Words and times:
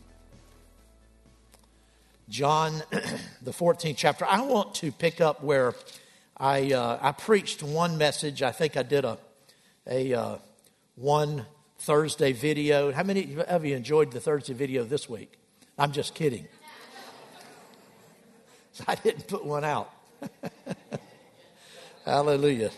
John, 2.28 2.82
the 3.42 3.52
14th 3.52 3.96
chapter. 3.96 4.24
I 4.24 4.40
want 4.40 4.74
to 4.76 4.90
pick 4.90 5.20
up 5.20 5.44
where 5.44 5.74
I, 6.36 6.72
uh, 6.72 6.98
I 7.00 7.12
preached 7.12 7.62
one 7.62 7.98
message. 7.98 8.42
I 8.42 8.50
think 8.50 8.76
I 8.76 8.82
did 8.82 9.04
a, 9.04 9.18
a 9.86 10.12
uh, 10.12 10.38
one 10.96 11.46
Thursday 11.78 12.32
video. 12.32 12.90
How 12.92 13.04
many 13.04 13.36
of 13.46 13.64
you 13.64 13.76
enjoyed 13.76 14.10
the 14.10 14.18
Thursday 14.18 14.54
video 14.54 14.82
this 14.82 15.08
week? 15.08 15.38
I'm 15.78 15.92
just 15.92 16.16
kidding. 16.16 16.48
I 18.88 18.96
didn't 18.96 19.28
put 19.28 19.44
one 19.44 19.64
out. 19.64 19.92
Hallelujah. 22.04 22.70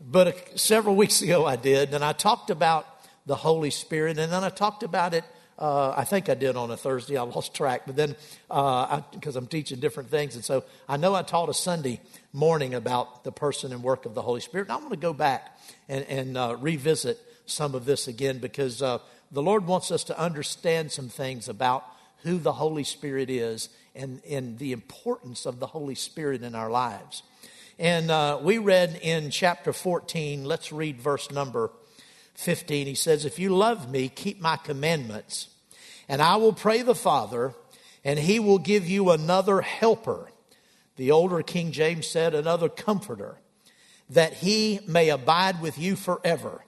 But 0.00 0.28
uh, 0.28 0.32
several 0.56 0.96
weeks 0.96 1.20
ago 1.20 1.44
I 1.44 1.56
did, 1.56 1.92
and 1.92 2.02
I 2.02 2.14
talked 2.14 2.48
about 2.48 2.86
the 3.26 3.36
Holy 3.36 3.70
Spirit, 3.70 4.18
and 4.18 4.32
then 4.32 4.44
I 4.44 4.48
talked 4.48 4.82
about 4.82 5.12
it 5.12 5.24
uh, 5.58 5.94
I 5.96 6.04
think 6.04 6.28
I 6.28 6.34
did 6.34 6.56
on 6.56 6.70
a 6.70 6.76
Thursday. 6.76 7.16
I 7.16 7.22
lost 7.22 7.54
track, 7.54 7.82
but 7.86 7.96
then 7.96 8.14
because 8.48 9.36
uh, 9.36 9.38
I'm 9.38 9.46
teaching 9.46 9.80
different 9.80 10.10
things, 10.10 10.34
and 10.34 10.44
so 10.44 10.64
I 10.88 10.96
know 10.96 11.14
I 11.14 11.22
taught 11.22 11.48
a 11.48 11.54
Sunday 11.54 12.00
morning 12.32 12.74
about 12.74 13.24
the 13.24 13.32
person 13.32 13.72
and 13.72 13.82
work 13.82 14.04
of 14.04 14.14
the 14.14 14.22
Holy 14.22 14.40
Spirit. 14.40 14.68
And 14.68 14.72
I 14.72 14.76
want 14.76 14.90
to 14.90 14.96
go 14.96 15.14
back 15.14 15.58
and, 15.88 16.04
and 16.04 16.36
uh, 16.36 16.56
revisit 16.60 17.18
some 17.46 17.74
of 17.74 17.86
this 17.86 18.06
again 18.08 18.38
because 18.38 18.82
uh, 18.82 18.98
the 19.32 19.42
Lord 19.42 19.66
wants 19.66 19.90
us 19.90 20.04
to 20.04 20.18
understand 20.18 20.92
some 20.92 21.08
things 21.08 21.48
about 21.48 21.84
who 22.22 22.38
the 22.38 22.52
Holy 22.52 22.84
Spirit 22.84 23.30
is 23.30 23.70
and, 23.94 24.20
and 24.28 24.58
the 24.58 24.72
importance 24.72 25.46
of 25.46 25.58
the 25.58 25.66
Holy 25.66 25.94
Spirit 25.94 26.42
in 26.42 26.54
our 26.54 26.70
lives. 26.70 27.22
And 27.78 28.10
uh, 28.10 28.38
we 28.42 28.58
read 28.58 28.98
in 29.02 29.30
chapter 29.30 29.72
14. 29.72 30.44
Let's 30.44 30.72
read 30.72 31.00
verse 31.00 31.30
number 31.30 31.70
15, 32.36 32.86
he 32.86 32.94
says, 32.94 33.24
If 33.24 33.38
you 33.38 33.54
love 33.54 33.90
me, 33.90 34.08
keep 34.08 34.40
my 34.40 34.56
commandments, 34.56 35.48
and 36.08 36.22
I 36.22 36.36
will 36.36 36.52
pray 36.52 36.82
the 36.82 36.94
Father, 36.94 37.54
and 38.04 38.18
he 38.18 38.38
will 38.38 38.58
give 38.58 38.88
you 38.88 39.10
another 39.10 39.60
helper. 39.62 40.30
The 40.96 41.10
older 41.10 41.42
King 41.42 41.72
James 41.72 42.06
said, 42.06 42.34
another 42.34 42.68
comforter, 42.68 43.38
that 44.08 44.34
he 44.34 44.80
may 44.86 45.10
abide 45.10 45.60
with 45.60 45.78
you 45.78 45.96
forever. 45.96 46.64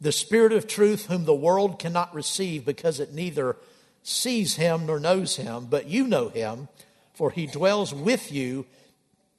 The 0.00 0.12
Spirit 0.12 0.52
of 0.52 0.66
truth, 0.66 1.06
whom 1.06 1.24
the 1.24 1.34
world 1.34 1.78
cannot 1.78 2.14
receive 2.14 2.64
because 2.64 3.00
it 3.00 3.12
neither 3.12 3.56
sees 4.02 4.56
him 4.56 4.86
nor 4.86 4.98
knows 4.98 5.36
him, 5.36 5.66
but 5.66 5.86
you 5.86 6.06
know 6.06 6.28
him, 6.28 6.68
for 7.12 7.30
he 7.30 7.46
dwells 7.46 7.92
with 7.92 8.32
you, 8.32 8.64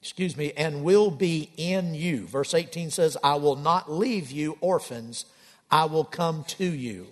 excuse 0.02 0.38
me, 0.38 0.52
and 0.56 0.84
will 0.84 1.10
be 1.12 1.50
in 1.58 1.96
you. 1.96 2.28
Verse 2.28 2.54
18 2.54 2.92
says, 2.92 3.18
I 3.24 3.36
will 3.36 3.56
not 3.56 3.92
leave 3.92 4.32
you 4.32 4.58
orphans. 4.62 5.26
I 5.72 5.86
will 5.86 6.04
come 6.04 6.44
to 6.46 6.66
you. 6.66 7.08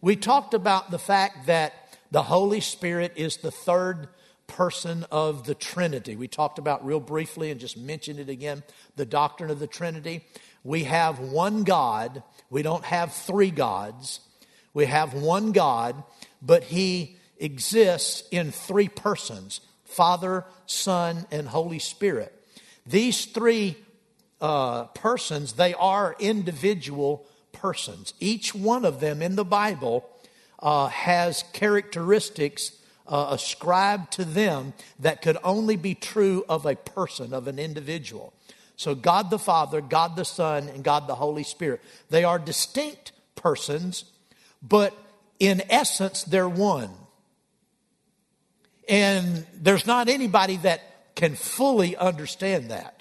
We 0.00 0.16
talked 0.16 0.54
about 0.54 0.90
the 0.90 0.98
fact 0.98 1.46
that 1.46 1.74
the 2.10 2.22
Holy 2.22 2.60
Spirit 2.60 3.12
is 3.16 3.36
the 3.36 3.50
third 3.50 4.08
person 4.46 5.04
of 5.10 5.44
the 5.44 5.54
Trinity. 5.54 6.16
We 6.16 6.26
talked 6.26 6.58
about 6.58 6.84
real 6.84 7.00
briefly 7.00 7.50
and 7.50 7.60
just 7.60 7.76
mentioned 7.76 8.18
it 8.18 8.28
again 8.28 8.62
the 8.96 9.06
doctrine 9.06 9.50
of 9.50 9.60
the 9.60 9.66
Trinity. 9.66 10.24
We 10.64 10.84
have 10.84 11.18
one 11.18 11.62
God, 11.62 12.22
we 12.48 12.62
don't 12.62 12.84
have 12.84 13.12
three 13.12 13.50
gods. 13.50 14.20
We 14.72 14.86
have 14.86 15.14
one 15.14 15.52
God, 15.52 16.02
but 16.40 16.64
He 16.64 17.16
exists 17.38 18.22
in 18.30 18.52
three 18.52 18.88
persons 18.88 19.60
Father, 19.84 20.44
Son, 20.66 21.26
and 21.32 21.48
Holy 21.48 21.80
Spirit. 21.80 22.32
These 22.86 23.26
three 23.26 23.76
uh, 24.40 24.84
persons, 24.84 25.54
they 25.54 25.74
are 25.74 26.14
individual 26.20 27.26
persons. 27.60 28.14
Each 28.20 28.54
one 28.54 28.84
of 28.84 29.00
them 29.00 29.20
in 29.20 29.36
the 29.36 29.44
Bible 29.44 30.08
uh, 30.58 30.88
has 30.88 31.44
characteristics 31.52 32.72
uh, 33.06 33.28
ascribed 33.30 34.12
to 34.12 34.24
them 34.24 34.72
that 34.98 35.20
could 35.20 35.36
only 35.44 35.76
be 35.76 35.94
true 35.94 36.44
of 36.48 36.64
a 36.64 36.76
person, 36.76 37.34
of 37.34 37.48
an 37.48 37.58
individual. 37.58 38.32
So, 38.76 38.94
God 38.94 39.28
the 39.28 39.38
Father, 39.38 39.82
God 39.82 40.16
the 40.16 40.24
Son, 40.24 40.68
and 40.68 40.82
God 40.82 41.06
the 41.06 41.16
Holy 41.16 41.42
Spirit. 41.42 41.82
They 42.08 42.24
are 42.24 42.38
distinct 42.38 43.12
persons, 43.34 44.04
but 44.62 44.96
in 45.38 45.62
essence, 45.68 46.22
they're 46.22 46.48
one. 46.48 46.90
And 48.88 49.46
there's 49.54 49.86
not 49.86 50.08
anybody 50.08 50.56
that 50.58 50.80
can 51.14 51.34
fully 51.34 51.96
understand 51.96 52.70
that. 52.70 52.99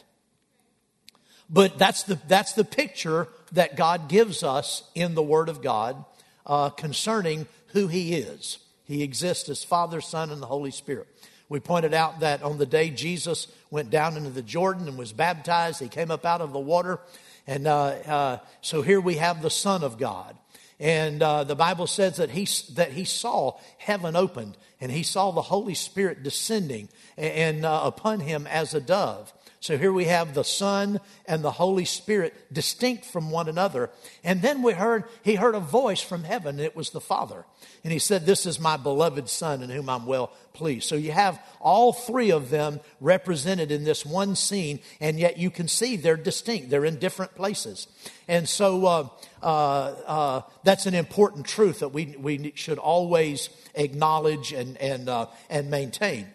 But 1.49 1.79
that's 1.79 2.03
the, 2.03 2.19
that's 2.27 2.53
the 2.53 2.63
picture 2.63 3.27
that 3.53 3.75
God 3.75 4.07
gives 4.07 4.43
us 4.43 4.83
in 4.93 5.15
the 5.15 5.23
Word 5.23 5.49
of 5.49 5.61
God 5.61 6.05
uh, 6.45 6.69
concerning 6.69 7.47
who 7.67 7.87
He 7.87 8.13
is. 8.13 8.59
He 8.85 9.03
exists 9.03 9.49
as 9.49 9.63
Father, 9.63 10.01
Son, 10.01 10.31
and 10.31 10.41
the 10.41 10.47
Holy 10.47 10.71
Spirit. 10.71 11.07
We 11.47 11.59
pointed 11.59 11.95
out 11.95 12.19
that 12.19 12.43
on 12.43 12.59
the 12.59 12.65
day 12.67 12.91
Jesus 12.91 13.47
went 13.71 13.89
down 13.89 14.17
into 14.17 14.29
the 14.29 14.43
Jordan 14.43 14.87
and 14.87 14.97
was 14.97 15.13
baptized, 15.13 15.81
he 15.81 15.87
came 15.87 16.11
up 16.11 16.25
out 16.25 16.41
of 16.41 16.53
the 16.53 16.59
water. 16.59 16.99
And 17.47 17.66
uh, 17.66 17.85
uh, 17.85 18.37
so 18.61 18.83
here 18.83 19.01
we 19.01 19.16
have 19.16 19.41
the 19.41 19.49
Son 19.49 19.83
of 19.83 19.97
God. 19.97 20.37
And 20.79 21.21
uh, 21.21 21.43
the 21.43 21.55
Bible 21.55 21.87
says 21.87 22.17
that 22.17 22.29
he, 22.29 22.47
that 22.75 22.91
he 22.93 23.03
saw 23.03 23.57
heaven 23.77 24.16
opened 24.16 24.57
and 24.79 24.91
he 24.91 25.03
saw 25.03 25.31
the 25.31 25.41
Holy 25.41 25.73
Spirit 25.73 26.23
descending 26.23 26.87
and, 27.17 27.33
and 27.33 27.66
uh, 27.66 27.81
upon 27.83 28.21
him 28.21 28.47
as 28.47 28.73
a 28.73 28.79
dove. 28.79 29.33
So 29.62 29.78
here 29.78 29.92
we 29.92 30.06
have 30.06 30.34
the 30.34 30.46
Son 30.46 31.02
and 31.25 31.44
the 31.44 31.52
Holy 31.52 31.84
Spirit 31.84 32.34
distinct 32.53 33.03
from 33.03 33.30
one 33.30 33.50
another. 33.50 33.90
And 34.24 34.42
then 34.42 34.62
we 34.62 34.72
heard, 34.72 35.03
he 35.22 35.36
heard 35.36 35.53
a 35.53 35.59
voice 35.59 36.02
from 36.02 36.24
heaven, 36.24 36.56
and 36.56 36.66
it 36.66 36.78
was 36.78 36.92
the 36.92 37.02
Father. 37.02 37.44
And 37.84 37.92
he 37.92 38.00
said, 38.00 38.25
This 38.25 38.46
is 38.46 38.58
my 38.58 38.78
beloved 38.78 39.28
Son 39.28 39.62
in 39.62 39.70
whom 39.70 39.90
I'm 39.90 40.06
well 40.06 40.31
pleased. 40.53 40.88
So 40.88 40.96
you 40.96 41.12
have 41.12 41.42
all 41.59 41.92
three 41.92 42.31
of 42.31 42.50
them 42.50 42.80
represented 43.02 43.70
in 43.70 43.84
this 43.84 44.06
one 44.06 44.38
scene, 44.38 44.80
and 45.02 45.20
yet 45.20 45.38
you 45.38 45.52
can 45.52 45.68
see 45.68 45.97
they're 45.97 46.16
distinct. 46.16 46.70
They're 46.70 46.86
in 46.86 46.97
different 46.97 47.36
places. 47.36 47.88
And 48.30 48.47
so 48.47 48.86
uh, 48.86 49.08
uh, 49.44 49.46
uh, 49.46 50.41
that's 50.64 50.86
an 50.86 50.94
important 50.94 51.46
truth 51.46 51.80
that 51.80 51.90
we, 51.90 52.16
we 52.18 52.53
should 52.56 52.78
always 52.78 53.50
acknowledge 53.76 54.53
and, 54.53 54.78
and, 54.78 55.09
uh, 55.09 55.28
and 55.50 55.70
maintain. 55.70 56.28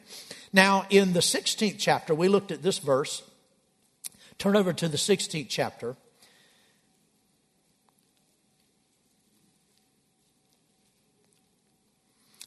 Now, 0.54 0.86
in 0.88 1.14
the 1.14 1.20
16th 1.20 1.76
chapter, 1.80 2.14
we 2.14 2.28
looked 2.28 2.52
at 2.52 2.62
this 2.62 2.78
verse. 2.78 3.28
Turn 4.38 4.54
over 4.54 4.72
to 4.72 4.86
the 4.86 4.96
16th 4.96 5.48
chapter. 5.48 5.96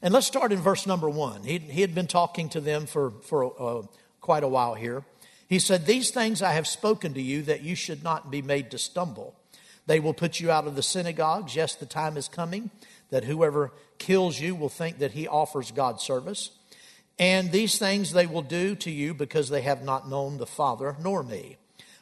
And 0.00 0.14
let's 0.14 0.26
start 0.26 0.52
in 0.52 0.58
verse 0.58 0.86
number 0.86 1.10
one. 1.10 1.42
He, 1.42 1.58
he 1.58 1.82
had 1.82 1.94
been 1.94 2.06
talking 2.06 2.48
to 2.50 2.62
them 2.62 2.86
for, 2.86 3.10
for 3.10 3.52
uh, 3.60 3.82
quite 4.22 4.42
a 4.42 4.48
while 4.48 4.72
here. 4.72 5.04
He 5.46 5.58
said, 5.58 5.84
These 5.84 6.10
things 6.10 6.40
I 6.40 6.52
have 6.52 6.66
spoken 6.66 7.12
to 7.12 7.20
you 7.20 7.42
that 7.42 7.62
you 7.62 7.74
should 7.74 8.02
not 8.02 8.30
be 8.30 8.40
made 8.40 8.70
to 8.70 8.78
stumble. 8.78 9.34
They 9.86 10.00
will 10.00 10.14
put 10.14 10.40
you 10.40 10.50
out 10.50 10.66
of 10.66 10.76
the 10.76 10.82
synagogues. 10.82 11.54
Yes, 11.54 11.74
the 11.74 11.84
time 11.84 12.16
is 12.16 12.26
coming 12.26 12.70
that 13.10 13.24
whoever 13.24 13.70
kills 13.98 14.40
you 14.40 14.54
will 14.54 14.70
think 14.70 15.00
that 15.00 15.12
he 15.12 15.28
offers 15.28 15.72
God 15.72 16.00
service. 16.00 16.52
And 17.18 17.50
these 17.50 17.78
things 17.78 18.12
they 18.12 18.26
will 18.26 18.42
do 18.42 18.76
to 18.76 18.90
you 18.90 19.12
because 19.12 19.48
they 19.48 19.62
have 19.62 19.82
not 19.82 20.08
known 20.08 20.38
the 20.38 20.46
Father 20.46 20.96
nor 21.02 21.22
me. 21.22 21.56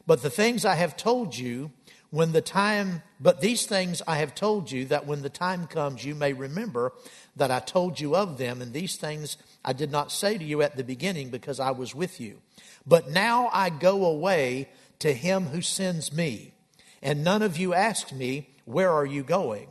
But 0.06 0.22
the 0.22 0.30
things 0.30 0.64
I 0.64 0.74
have 0.74 0.96
told 0.96 1.36
you, 1.36 1.72
when 2.10 2.32
the 2.32 2.40
time, 2.40 3.02
but 3.20 3.40
these 3.40 3.66
things 3.66 4.02
I 4.06 4.16
have 4.16 4.34
told 4.34 4.70
you 4.70 4.84
that 4.86 5.06
when 5.06 5.22
the 5.22 5.28
time 5.28 5.66
comes 5.66 6.04
you 6.04 6.14
may 6.14 6.32
remember 6.32 6.92
that 7.34 7.50
I 7.50 7.58
told 7.58 7.98
you 7.98 8.14
of 8.14 8.38
them. 8.38 8.62
And 8.62 8.72
these 8.72 8.96
things 8.96 9.36
I 9.64 9.72
did 9.72 9.90
not 9.90 10.12
say 10.12 10.38
to 10.38 10.44
you 10.44 10.62
at 10.62 10.76
the 10.76 10.84
beginning 10.84 11.30
because 11.30 11.58
I 11.58 11.72
was 11.72 11.94
with 11.94 12.20
you. 12.20 12.40
But 12.86 13.10
now 13.10 13.50
I 13.52 13.70
go 13.70 14.06
away 14.06 14.69
to 15.00 15.12
him 15.12 15.46
who 15.46 15.60
sends 15.60 16.12
me. 16.12 16.52
And 17.02 17.24
none 17.24 17.42
of 17.42 17.58
you 17.58 17.74
ask 17.74 18.12
me, 18.12 18.48
Where 18.64 18.92
are 18.92 19.06
you 19.06 19.22
going? 19.22 19.69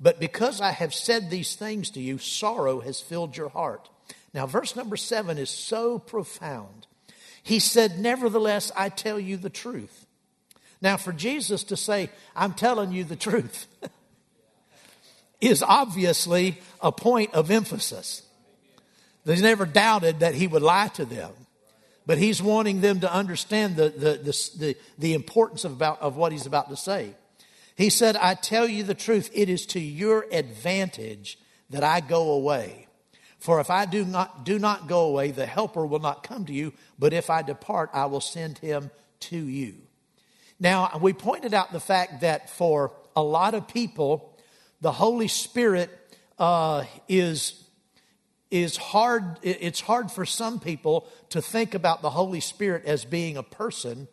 But 0.00 0.20
because 0.20 0.60
I 0.60 0.70
have 0.70 0.94
said 0.94 1.28
these 1.28 1.54
things 1.54 1.90
to 1.90 2.00
you, 2.00 2.18
sorrow 2.18 2.80
has 2.80 3.00
filled 3.00 3.36
your 3.36 3.50
heart. 3.50 3.88
Now, 4.32 4.46
verse 4.46 4.76
number 4.76 4.96
seven 4.96 5.38
is 5.38 5.50
so 5.50 5.98
profound. 5.98 6.86
He 7.42 7.58
said, 7.58 7.98
Nevertheless, 7.98 8.70
I 8.76 8.88
tell 8.88 9.18
you 9.18 9.36
the 9.36 9.50
truth. 9.50 10.06
Now, 10.82 10.96
for 10.96 11.12
Jesus 11.12 11.64
to 11.64 11.76
say, 11.76 12.10
I'm 12.34 12.54
telling 12.54 12.92
you 12.92 13.04
the 13.04 13.16
truth, 13.16 13.66
is 15.40 15.62
obviously 15.62 16.58
a 16.80 16.92
point 16.92 17.34
of 17.34 17.50
emphasis. 17.50 18.22
They 19.24 19.40
never 19.40 19.66
doubted 19.66 20.20
that 20.20 20.34
he 20.34 20.46
would 20.46 20.62
lie 20.62 20.88
to 20.88 21.04
them. 21.04 21.32
But 22.06 22.18
he's 22.18 22.42
wanting 22.42 22.80
them 22.80 23.00
to 23.00 23.12
understand 23.12 23.76
the, 23.76 23.90
the, 23.90 24.12
the, 24.14 24.50
the, 24.58 24.76
the 24.98 25.14
importance 25.14 25.64
of, 25.64 25.72
about, 25.72 26.00
of 26.00 26.16
what 26.16 26.32
he's 26.32 26.46
about 26.46 26.68
to 26.70 26.76
say. 26.76 27.14
He 27.76 27.90
said, 27.90 28.16
I 28.16 28.34
tell 28.34 28.66
you 28.66 28.82
the 28.82 28.94
truth, 28.94 29.30
it 29.32 29.48
is 29.48 29.66
to 29.66 29.80
your 29.80 30.26
advantage 30.32 31.38
that 31.68 31.84
I 31.84 32.00
go 32.00 32.32
away. 32.32 32.88
For 33.40 33.58
if 33.58 33.70
I 33.70 33.86
do 33.86 34.04
not, 34.04 34.44
do 34.44 34.58
not 34.58 34.86
go 34.86 35.06
away, 35.06 35.30
the 35.30 35.46
helper 35.46 35.86
will 35.86 35.98
not 35.98 36.22
come 36.22 36.44
to 36.44 36.52
you, 36.52 36.74
but 36.98 37.14
if 37.14 37.30
I 37.30 37.40
depart, 37.40 37.88
I 37.94 38.04
will 38.04 38.20
send 38.20 38.58
him 38.58 38.90
to 39.20 39.36
you. 39.36 39.76
Now, 40.60 40.98
we 41.00 41.14
pointed 41.14 41.54
out 41.54 41.72
the 41.72 41.80
fact 41.80 42.20
that 42.20 42.50
for 42.50 42.92
a 43.16 43.22
lot 43.22 43.54
of 43.54 43.66
people, 43.66 44.38
the 44.82 44.92
Holy 44.92 45.26
Spirit 45.26 45.90
uh, 46.38 46.84
is, 47.08 47.64
is 48.50 48.76
hard, 48.76 49.38
it's 49.42 49.80
hard 49.80 50.10
for 50.10 50.26
some 50.26 50.60
people 50.60 51.08
to 51.30 51.40
think 51.40 51.72
about 51.72 52.02
the 52.02 52.10
Holy 52.10 52.40
Spirit 52.40 52.84
as 52.84 53.06
being 53.06 53.38
a 53.38 53.42
person 53.42 54.06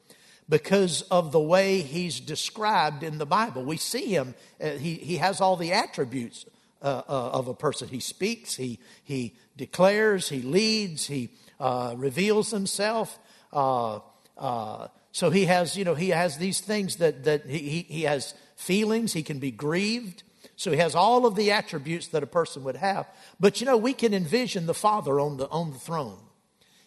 because 0.48 1.02
of 1.04 1.34
the 1.34 1.40
way 1.40 1.82
he's 1.82 2.22
described 2.22 3.04
in 3.04 3.18
the 3.18 3.26
Bible. 3.26 3.66
We 3.66 3.76
see 3.76 4.06
him, 4.06 4.36
uh, 4.62 4.70
he, 4.70 4.94
he 4.94 5.18
has 5.18 5.42
all 5.42 5.58
the 5.58 5.74
attributes 5.74 6.46
uh, 6.82 7.02
uh, 7.08 7.30
of 7.34 7.48
a 7.48 7.54
person. 7.54 7.88
He 7.88 8.00
speaks, 8.00 8.56
he, 8.56 8.80
he 9.04 9.36
declares, 9.56 10.30
he 10.30 10.42
leads, 10.42 11.08
he 11.08 11.30
uh, 11.60 11.96
reveals 11.98 12.52
himself. 12.52 13.18
Uh, 13.52 14.00
uh, 14.38 14.88
so 15.12 15.30
he 15.30 15.46
has, 15.46 15.76
you 15.76 15.84
know, 15.84 15.96
he 15.96 16.10
has 16.10 16.38
these 16.38 16.60
things 16.60 16.98
that, 16.98 17.24
that 17.24 17.46
he, 17.48 17.86
he 17.90 18.04
has 18.04 18.34
feelings, 18.56 19.14
he 19.14 19.24
can 19.24 19.40
be 19.40 19.52
grieved. 19.52 20.24
So 20.56 20.72
he 20.72 20.78
has 20.78 20.96
all 20.96 21.26
of 21.26 21.36
the 21.36 21.52
attributes 21.52 22.08
that 22.10 22.24
a 22.24 22.28
person 22.28 22.64
would 22.64 22.78
have. 22.78 23.08
But 23.40 23.60
you 23.60 23.66
know, 23.66 23.78
we 23.78 23.94
can 23.94 24.14
envision 24.14 24.66
the 24.66 24.74
Father 24.74 25.20
on 25.20 25.38
the, 25.38 25.48
on 25.50 25.72
the 25.72 25.80
throne. 25.80 26.18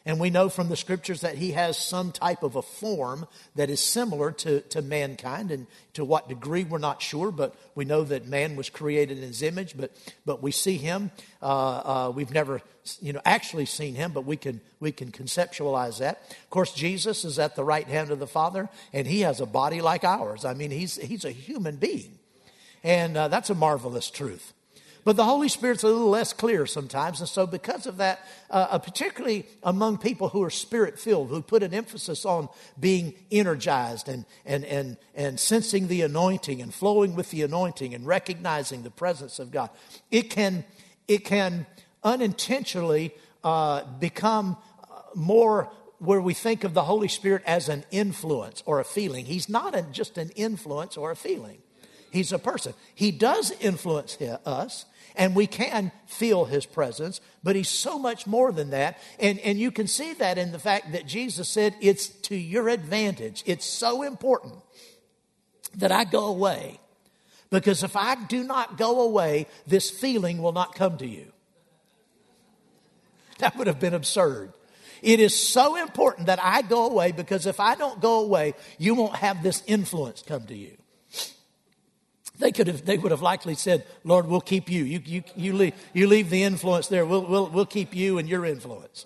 And 0.07 0.19
we 0.19 0.31
know 0.31 0.49
from 0.49 0.71
the 0.71 0.77
scriptures 0.77 1.21
that 1.21 1.37
he 1.37 1.53
has 1.53 1.77
some 1.77 2.11
type 2.11 2.43
of 2.43 2.57
a 2.57 2.63
form 2.63 3.27
that 3.55 3.69
is 3.69 3.81
similar 3.81 4.33
to, 4.33 4.63
to 4.63 4.81
mankind. 4.81 5.51
And 5.51 5.67
to 5.93 6.07
what 6.07 6.27
degree, 6.29 6.65
we're 6.65 6.79
not 6.79 7.03
sure, 7.03 7.31
but 7.31 7.55
we 7.75 7.85
know 7.85 8.03
that 8.05 8.27
man 8.27 8.57
was 8.57 8.71
created 8.71 9.19
in 9.19 9.25
his 9.25 9.43
image. 9.43 9.77
But, 9.77 9.93
but 10.25 10.43
we 10.43 10.53
see 10.53 10.79
him. 10.79 11.11
Uh, 11.43 11.47
uh, 11.47 12.13
we've 12.15 12.33
never 12.33 12.63
you 13.03 13.13
know, 13.13 13.21
actually 13.27 13.67
seen 13.67 13.95
him, 13.95 14.13
but 14.13 14.25
we 14.25 14.39
can, 14.39 14.63
we 14.81 14.91
can 14.91 15.13
conceptualize 15.13 15.99
that. 15.99 16.23
Of 16.31 16.51
course, 16.51 16.73
Jesus 16.73 17.27
is 17.27 17.39
at 17.39 17.55
the 17.55 17.65
right 17.65 17.87
hand 17.87 18.11
of 18.11 18.19
the 18.19 18.27
Father, 18.27 18.71
and 18.95 19.07
he 19.07 19.21
has 19.21 19.41
a 19.41 19.47
body 19.47 19.83
like 19.83 20.03
ours. 20.03 20.47
I 20.47 20.55
mean, 20.55 20.71
he's, 20.71 20.97
he's 20.97 21.27
a 21.27 21.31
human 21.31 21.77
being. 21.77 22.19
And 22.83 23.19
uh, 23.19 23.29
that's 23.29 23.51
a 23.51 23.55
marvelous 23.55 24.11
truth. 24.11 24.55
But 25.05 25.17
the 25.17 25.25
Holy 25.25 25.49
Spirit's 25.49 25.83
a 25.83 25.87
little 25.87 26.11
less 26.11 26.33
clear 26.33 26.67
sometimes. 26.67 27.21
And 27.21 27.29
so, 27.29 27.47
because 27.47 27.87
of 27.87 27.97
that, 27.99 28.21
uh, 28.51 28.69
uh 28.71 28.79
particularly 28.79 29.47
among 29.63 29.99
people 29.99 30.29
who 30.29 30.43
are 30.43 30.51
spirit 30.51 30.99
filled, 30.99 31.29
who 31.29 31.43
put 31.43 31.63
an 31.63 31.73
emphasis 31.73 32.25
on 32.25 32.49
being 32.79 33.15
energized 33.31 34.09
and, 34.09 34.25
and, 34.45 34.65
and, 34.65 34.97
and 35.15 35.41
sensing 35.41 35.89
the 35.89 36.03
anointing 36.03 36.61
and 36.61 36.73
flowing 36.73 37.15
with 37.15 37.31
the 37.31 37.43
anointing 37.43 37.95
and 37.95 38.07
recognizing 38.07 38.83
the 38.83 38.91
presence 38.91 39.39
of 39.39 39.51
God, 39.51 39.71
it 40.11 40.31
can, 40.31 40.65
it 41.09 41.25
can 41.25 41.67
unintentionally 42.05 43.13
uh, 43.43 43.85
become 43.99 44.57
uh, 44.83 45.01
more 45.15 45.71
where 45.99 46.21
we 46.21 46.33
think 46.33 46.65
of 46.65 46.73
the 46.73 46.83
Holy 46.83 47.09
Spirit 47.09 47.43
as 47.47 47.69
an 47.69 47.85
influence 47.91 48.63
or 48.65 48.81
a 48.81 48.85
feeling. 48.85 49.27
He's 49.27 49.49
not 49.49 49.75
a, 49.75 49.83
just 49.83 50.17
an 50.17 50.31
influence 50.31 50.97
or 50.97 51.11
a 51.11 51.17
feeling. 51.17 51.59
He's 52.11 52.33
a 52.33 52.39
person. 52.39 52.75
He 52.95 53.11
does 53.11 53.53
influence 53.61 54.19
us, 54.45 54.85
and 55.17 55.35
we 55.35 55.47
can 55.47 55.93
feel 56.07 56.45
his 56.45 56.67
presence, 56.67 57.21
but 57.43 57.57
he's 57.57 57.69
so 57.69 57.99
much 57.99 58.27
more 58.27 58.53
than 58.53 58.71
that. 58.71 58.99
And, 59.19 59.39
and 59.41 59.59
you 59.59 59.71
can 59.71 59.87
see 59.87 60.13
that 60.15 60.39
in 60.39 60.53
the 60.53 60.59
fact 60.59 60.93
that 60.93 61.07
Jesus 61.07 61.49
said, 61.49 61.75
It's 61.81 62.09
to 62.09 62.37
your 62.37 62.69
advantage. 62.69 63.43
It's 63.47 63.65
so 63.65 64.03
important 64.03 64.55
that 65.77 65.93
I 65.93 66.05
go 66.05 66.27
away. 66.27 66.81
Because 67.51 67.83
if 67.83 67.97
I 67.97 68.15
do 68.27 68.45
not 68.45 68.79
go 68.79 69.01
away, 69.01 69.47
this 69.67 69.91
feeling 69.91 70.41
will 70.41 70.53
not 70.53 70.75
come 70.75 70.97
to 70.99 71.07
you. 71.07 71.33
That 73.39 73.57
would 73.57 73.67
have 73.67 73.81
been 73.81 73.95
absurd. 73.95 74.53
It 75.03 75.19
is 75.19 75.37
so 75.37 75.77
important 75.77 76.27
that 76.27 76.43
I 76.43 76.63
go 76.63 76.87
away 76.87 77.13
because 77.13 77.47
if 77.47 77.59
I 77.59 77.75
don't 77.75 78.01
go 78.01 78.21
away, 78.21 78.55
you 78.79 78.95
won't 78.95 79.17
have 79.17 79.43
this 79.43 79.63
influence 79.67 80.23
come 80.23 80.45
to 80.47 80.55
you. 80.55 80.77
They 82.41 82.53
could 82.53 82.67
have, 82.67 82.87
they 82.87 82.97
would 82.97 83.13
have 83.13 83.21
likely 83.23 83.55
said, 83.55 83.85
Lord, 84.03 84.27
we'll 84.27 84.41
keep 84.41 84.71
you. 84.71 84.83
You, 84.83 85.01
you, 85.05 85.23
you, 85.37 85.53
leave, 85.53 85.75
you 85.93 86.07
leave 86.07 86.31
the 86.31 86.43
influence 86.43 86.89
there. 86.89 87.05
We'll, 87.05 87.27
we'll, 87.27 87.51
we'll 87.51 87.67
keep 87.67 87.95
you 87.95 88.19
and 88.19 88.29
your 88.29 88.47
influence. 88.47 89.05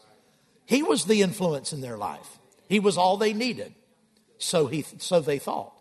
He 0.66 0.82
was 0.82 1.04
the 1.04 1.20
influence 1.20 1.72
in 1.72 1.80
their 1.80 1.98
life. 1.98 2.38
He 2.68 2.78
was 2.78 2.96
all 2.96 3.16
they 3.16 3.32
needed. 3.32 3.74
So 4.38 4.68
he, 4.68 4.84
so 4.98 5.20
they 5.20 5.38
thought. 5.38 5.72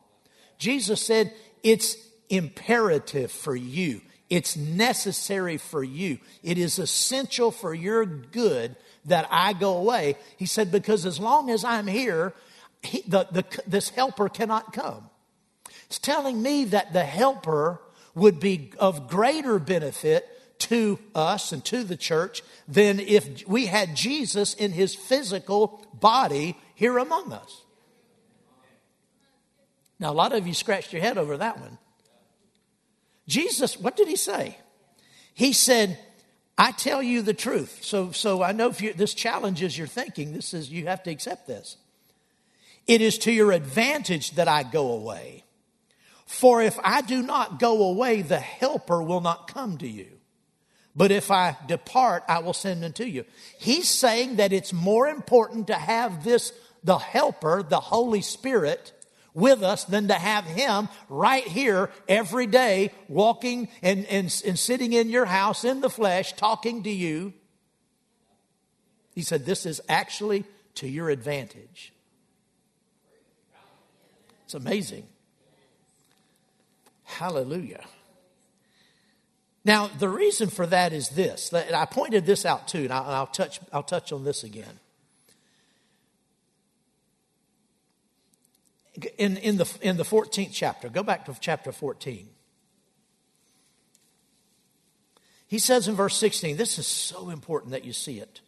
Jesus 0.58 1.02
said, 1.02 1.32
it's 1.62 1.96
imperative 2.30 3.32
for 3.32 3.56
you. 3.56 4.02
It's 4.30 4.58
necessary 4.58 5.58
for 5.58 5.84
you. 5.84 6.18
It 6.42 6.58
is 6.58 6.80
essential 6.80 7.52
for 7.52 7.74
your 7.74 8.04
good 8.06 8.76
that 9.06 9.28
I 9.30 9.54
go 9.54 9.78
away. 9.78 10.18
He 10.38 10.48
said, 10.48 10.72
because 10.72 11.06
as 11.06 11.20
long 11.20 11.52
as 11.52 11.64
I'm 11.64 11.86
here, 11.86 12.34
he, 12.82 13.04
the, 13.08 13.28
the, 13.32 13.46
this 13.68 13.90
helper 13.90 14.28
cannot 14.28 14.74
come. 14.74 15.10
It's 15.94 16.00
telling 16.00 16.42
me 16.42 16.66
that 16.66 16.92
the 16.92 17.06
helper 17.06 17.80
would 18.16 18.40
be 18.40 18.72
of 18.80 19.08
greater 19.08 19.60
benefit 19.60 20.28
to 20.62 20.98
us 21.14 21.52
and 21.52 21.64
to 21.66 21.84
the 21.84 21.96
church 21.96 22.42
than 22.68 23.00
if 23.00 23.48
we 23.48 23.68
had 23.68 23.96
Jesus 23.96 24.56
in 24.56 24.72
his 24.72 24.96
physical 24.96 25.86
body 25.94 26.58
here 26.74 26.98
among 26.98 27.32
us. 27.32 27.62
Now, 30.00 30.12
a 30.12 30.16
lot 30.16 30.34
of 30.34 30.48
you 30.48 30.56
scratched 30.56 30.94
your 30.94 31.04
head 31.04 31.20
over 31.20 31.38
that 31.38 31.60
one. 31.60 31.78
Jesus, 33.28 33.80
what 33.80 33.96
did 33.96 34.08
he 34.08 34.16
say? 34.16 34.58
He 35.36 35.54
said, 35.54 36.00
I 36.58 36.72
tell 36.72 37.04
you 37.04 37.22
the 37.22 37.36
truth. 37.36 37.84
So, 37.84 38.10
so 38.10 38.42
I 38.42 38.52
know 38.52 38.70
if 38.70 38.98
this 38.98 39.14
challenges 39.14 39.78
your 39.78 39.86
thinking, 39.86 40.34
this 40.34 40.56
is, 40.56 40.72
you 40.72 40.88
have 40.88 41.04
to 41.04 41.12
accept 41.12 41.46
this. 41.46 41.78
It 42.88 43.02
is 43.02 43.20
to 43.20 43.32
your 43.32 43.52
advantage 43.52 44.32
that 44.32 44.48
I 44.48 44.64
go 44.64 44.94
away. 44.94 45.44
For 46.26 46.62
if 46.62 46.80
I 46.84 47.02
do 47.02 47.22
not 47.22 47.60
go 47.60 47.84
away, 47.84 48.22
the 48.22 48.40
helper 48.40 49.02
will 49.04 49.22
not 49.22 49.48
come 49.48 49.78
to 49.80 49.88
you. 49.88 50.08
But 50.96 51.12
if 51.12 51.32
I 51.32 51.58
depart, 51.68 52.24
I 52.28 52.40
will 52.40 52.54
send 52.54 52.84
unto 52.84 53.04
you. 53.04 53.26
He's 53.58 53.90
saying 53.90 54.36
that 54.36 54.54
it's 54.54 54.72
more 54.72 55.08
important 55.08 55.68
to 55.68 55.76
have 55.76 56.24
this, 56.24 56.54
the 56.84 56.98
helper, 56.98 57.64
the 57.64 57.80
Holy 57.80 58.22
Spirit, 58.22 58.92
with 59.34 59.64
us 59.64 59.86
than 59.86 60.10
to 60.10 60.14
have 60.14 60.46
him 60.46 60.90
right 61.10 61.46
here 61.46 61.90
every 62.08 62.46
day, 62.46 62.92
walking 63.08 63.70
and, 63.82 64.06
and, 64.06 64.42
and 64.46 64.60
sitting 64.60 64.94
in 64.94 65.10
your 65.10 65.26
house 65.26 65.64
in 65.64 65.82
the 65.82 65.90
flesh, 65.90 66.34
talking 66.34 66.84
to 66.84 66.92
you. 66.92 67.34
He 69.16 69.24
said, 69.24 69.46
This 69.46 69.66
is 69.66 69.82
actually 69.90 70.46
to 70.76 70.88
your 70.88 71.10
advantage. 71.10 71.92
It's 74.46 74.54
amazing. 74.54 75.08
Hallelujah. 77.14 77.84
Now, 79.66 79.88
the 79.88 80.10
reason 80.10 80.50
for 80.50 80.66
that 80.68 80.92
is 80.92 81.10
this. 81.10 81.54
I 81.54 81.86
pointed 81.86 82.26
this 82.26 82.46
out 82.46 82.68
too, 82.68 82.84
and 82.84 82.92
I'll, 82.92 83.28
touch, 83.28 83.60
I'll 83.72 83.84
touch 83.84 84.12
on 84.12 84.24
this 84.24 84.44
again. 84.44 84.80
In, 89.18 89.38
in, 89.38 89.58
the, 89.58 89.78
in 89.82 89.98
the 89.98 90.04
14th 90.04 90.50
chapter, 90.52 90.90
go 90.90 91.02
back 91.02 91.26
to 91.26 91.36
chapter 91.40 91.72
14. 91.72 92.28
He 95.48 95.60
says 95.60 95.88
in 95.88 95.96
verse 95.96 96.18
16, 96.18 96.58
this 96.58 96.78
is 96.78 96.88
so 96.88 97.30
important 97.30 97.72
that 97.72 97.86
you 97.86 97.94
see 97.94 98.20
it. 98.20 98.42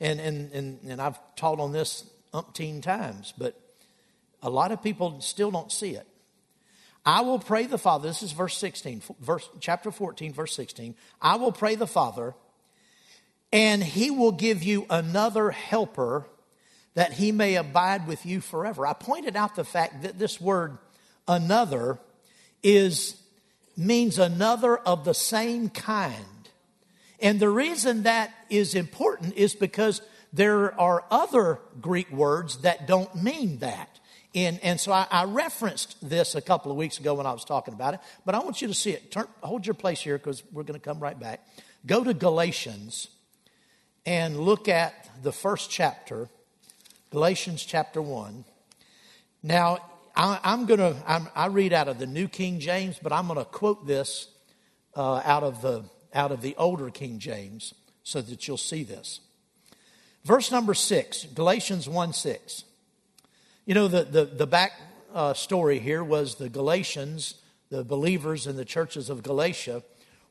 And, 0.00 0.18
and, 0.20 0.52
and, 0.52 0.78
and 0.88 1.02
I've 1.02 1.18
taught 1.36 1.60
on 1.60 1.72
this 1.72 2.08
umpteen 2.32 2.82
times, 2.82 3.34
but 3.36 3.60
a 4.42 4.48
lot 4.48 4.72
of 4.72 4.82
people 4.82 5.20
still 5.20 5.50
don't 5.50 5.70
see 5.70 5.90
it. 5.90 6.06
I 7.04 7.22
will 7.22 7.38
pray 7.38 7.66
the 7.66 7.78
Father. 7.78 8.08
This 8.08 8.22
is 8.22 8.32
verse 8.32 8.56
16, 8.58 9.02
verse, 9.20 9.48
chapter 9.60 9.90
14, 9.90 10.32
verse 10.32 10.54
16. 10.54 10.94
I 11.20 11.36
will 11.36 11.52
pray 11.52 11.74
the 11.74 11.86
Father, 11.86 12.34
and 13.52 13.82
he 13.82 14.10
will 14.10 14.32
give 14.32 14.62
you 14.62 14.86
another 14.90 15.50
helper 15.50 16.26
that 16.94 17.14
he 17.14 17.32
may 17.32 17.54
abide 17.54 18.06
with 18.06 18.26
you 18.26 18.40
forever. 18.40 18.86
I 18.86 18.92
pointed 18.92 19.36
out 19.36 19.54
the 19.54 19.64
fact 19.64 20.02
that 20.02 20.18
this 20.18 20.40
word 20.40 20.76
another 21.26 21.98
is 22.62 23.16
means 23.76 24.18
another 24.18 24.76
of 24.76 25.04
the 25.04 25.14
same 25.14 25.70
kind. 25.70 26.14
And 27.20 27.38
the 27.38 27.48
reason 27.48 28.02
that 28.02 28.32
is 28.50 28.74
important 28.74 29.34
is 29.34 29.54
because 29.54 30.02
there 30.32 30.78
are 30.78 31.04
other 31.10 31.60
Greek 31.80 32.10
words 32.10 32.58
that 32.58 32.86
don't 32.86 33.22
mean 33.22 33.58
that. 33.58 33.99
And, 34.34 34.60
and 34.62 34.78
so 34.78 34.92
I, 34.92 35.06
I, 35.10 35.24
referenced 35.24 35.96
this 36.08 36.36
a 36.36 36.40
couple 36.40 36.70
of 36.70 36.76
weeks 36.76 37.00
ago 37.00 37.14
when 37.14 37.26
I 37.26 37.32
was 37.32 37.44
talking 37.44 37.74
about 37.74 37.94
it, 37.94 38.00
but 38.24 38.36
I 38.36 38.38
want 38.38 38.62
you 38.62 38.68
to 38.68 38.74
see 38.74 38.92
it. 38.92 39.10
Turn, 39.10 39.26
hold 39.42 39.66
your 39.66 39.74
place 39.74 40.00
here 40.00 40.18
because 40.18 40.44
we're 40.52 40.62
going 40.62 40.78
to 40.78 40.84
come 40.84 41.00
right 41.00 41.18
back. 41.18 41.44
Go 41.84 42.04
to 42.04 42.14
Galatians 42.14 43.08
and 44.06 44.38
look 44.38 44.68
at 44.68 45.10
the 45.24 45.32
first 45.32 45.68
chapter, 45.68 46.28
Galatians 47.10 47.64
chapter 47.64 48.00
1. 48.00 48.44
Now, 49.42 49.78
I, 50.14 50.38
am 50.44 50.66
going 50.66 50.78
to, 50.80 50.96
I 51.34 51.46
read 51.46 51.72
out 51.72 51.88
of 51.88 51.98
the 51.98 52.06
New 52.06 52.28
King 52.28 52.60
James, 52.60 53.00
but 53.02 53.12
I'm 53.12 53.26
going 53.26 53.38
to 53.38 53.44
quote 53.44 53.84
this 53.84 54.28
uh, 54.94 55.22
out, 55.24 55.42
of 55.42 55.60
the, 55.60 55.84
out 56.14 56.30
of 56.30 56.40
the 56.40 56.54
older 56.56 56.90
King 56.90 57.18
James 57.18 57.74
so 58.04 58.20
that 58.20 58.46
you'll 58.46 58.56
see 58.56 58.84
this. 58.84 59.20
Verse 60.24 60.52
number 60.52 60.74
6, 60.74 61.26
Galatians 61.34 61.88
1 61.88 62.12
6. 62.12 62.64
You 63.66 63.74
know, 63.74 63.88
the, 63.88 64.04
the, 64.04 64.24
the 64.24 64.46
back 64.46 64.72
uh, 65.14 65.34
story 65.34 65.78
here 65.78 66.02
was 66.02 66.36
the 66.36 66.48
Galatians, 66.48 67.34
the 67.68 67.84
believers 67.84 68.46
in 68.46 68.56
the 68.56 68.64
churches 68.64 69.10
of 69.10 69.22
Galatia, 69.22 69.82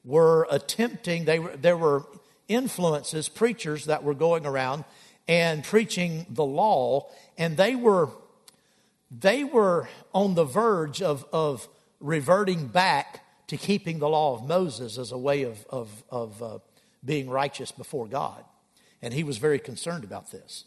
were 0.03 0.47
attempting, 0.49 1.25
they 1.25 1.39
were, 1.39 1.55
there 1.55 1.77
were 1.77 2.05
influences, 2.47 3.29
preachers 3.29 3.85
that 3.85 4.03
were 4.03 4.13
going 4.13 4.45
around 4.45 4.83
and 5.27 5.63
preaching 5.63 6.25
the 6.29 6.43
law, 6.43 7.07
and 7.37 7.55
they 7.55 7.75
were 7.75 8.09
they 9.11 9.43
were 9.43 9.89
on 10.13 10.35
the 10.35 10.45
verge 10.45 11.01
of, 11.01 11.25
of 11.33 11.67
reverting 11.99 12.67
back 12.67 13.25
to 13.47 13.57
keeping 13.57 13.99
the 13.99 14.07
law 14.07 14.35
of 14.35 14.47
Moses 14.47 14.97
as 14.97 15.11
a 15.11 15.17
way 15.17 15.43
of, 15.43 15.65
of, 15.69 16.03
of 16.11 16.43
uh, 16.43 16.59
being 17.03 17.29
righteous 17.29 17.71
before 17.71 18.07
God. 18.07 18.43
And 19.01 19.13
he 19.13 19.23
was 19.23 19.37
very 19.37 19.57
concerned 19.57 20.03
about 20.03 20.31
this. 20.31 20.65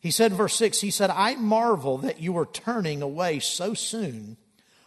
He 0.00 0.10
said 0.10 0.32
verse 0.32 0.54
6, 0.54 0.80
he 0.80 0.90
said, 0.90 1.10
I 1.10 1.34
marvel 1.34 1.98
that 1.98 2.20
you 2.20 2.36
are 2.38 2.46
turning 2.46 3.02
away 3.02 3.40
so 3.40 3.74
soon 3.74 4.36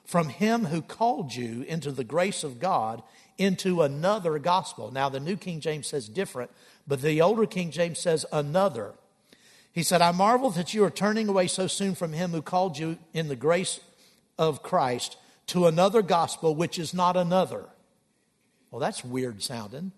from 0.05 0.29
him 0.29 0.65
who 0.65 0.81
called 0.81 1.35
you 1.35 1.63
into 1.63 1.91
the 1.91 2.03
grace 2.03 2.43
of 2.43 2.59
God 2.59 3.03
into 3.37 3.81
another 3.81 4.39
gospel. 4.39 4.91
Now, 4.91 5.09
the 5.09 5.19
New 5.19 5.35
King 5.35 5.59
James 5.59 5.87
says 5.87 6.07
different, 6.07 6.51
but 6.87 7.01
the 7.01 7.21
older 7.21 7.45
King 7.45 7.71
James 7.71 7.99
says 7.99 8.25
another. 8.31 8.93
He 9.71 9.83
said, 9.83 10.01
I 10.01 10.11
marvel 10.11 10.49
that 10.51 10.73
you 10.73 10.83
are 10.83 10.91
turning 10.91 11.27
away 11.27 11.47
so 11.47 11.67
soon 11.67 11.95
from 11.95 12.13
him 12.13 12.31
who 12.31 12.41
called 12.41 12.77
you 12.77 12.97
in 13.13 13.29
the 13.29 13.35
grace 13.35 13.79
of 14.37 14.61
Christ 14.61 15.17
to 15.47 15.67
another 15.67 16.01
gospel, 16.01 16.55
which 16.55 16.77
is 16.77 16.93
not 16.93 17.17
another. 17.17 17.65
Well, 18.69 18.79
that's 18.79 19.03
weird 19.03 19.41
sounding. 19.41 19.91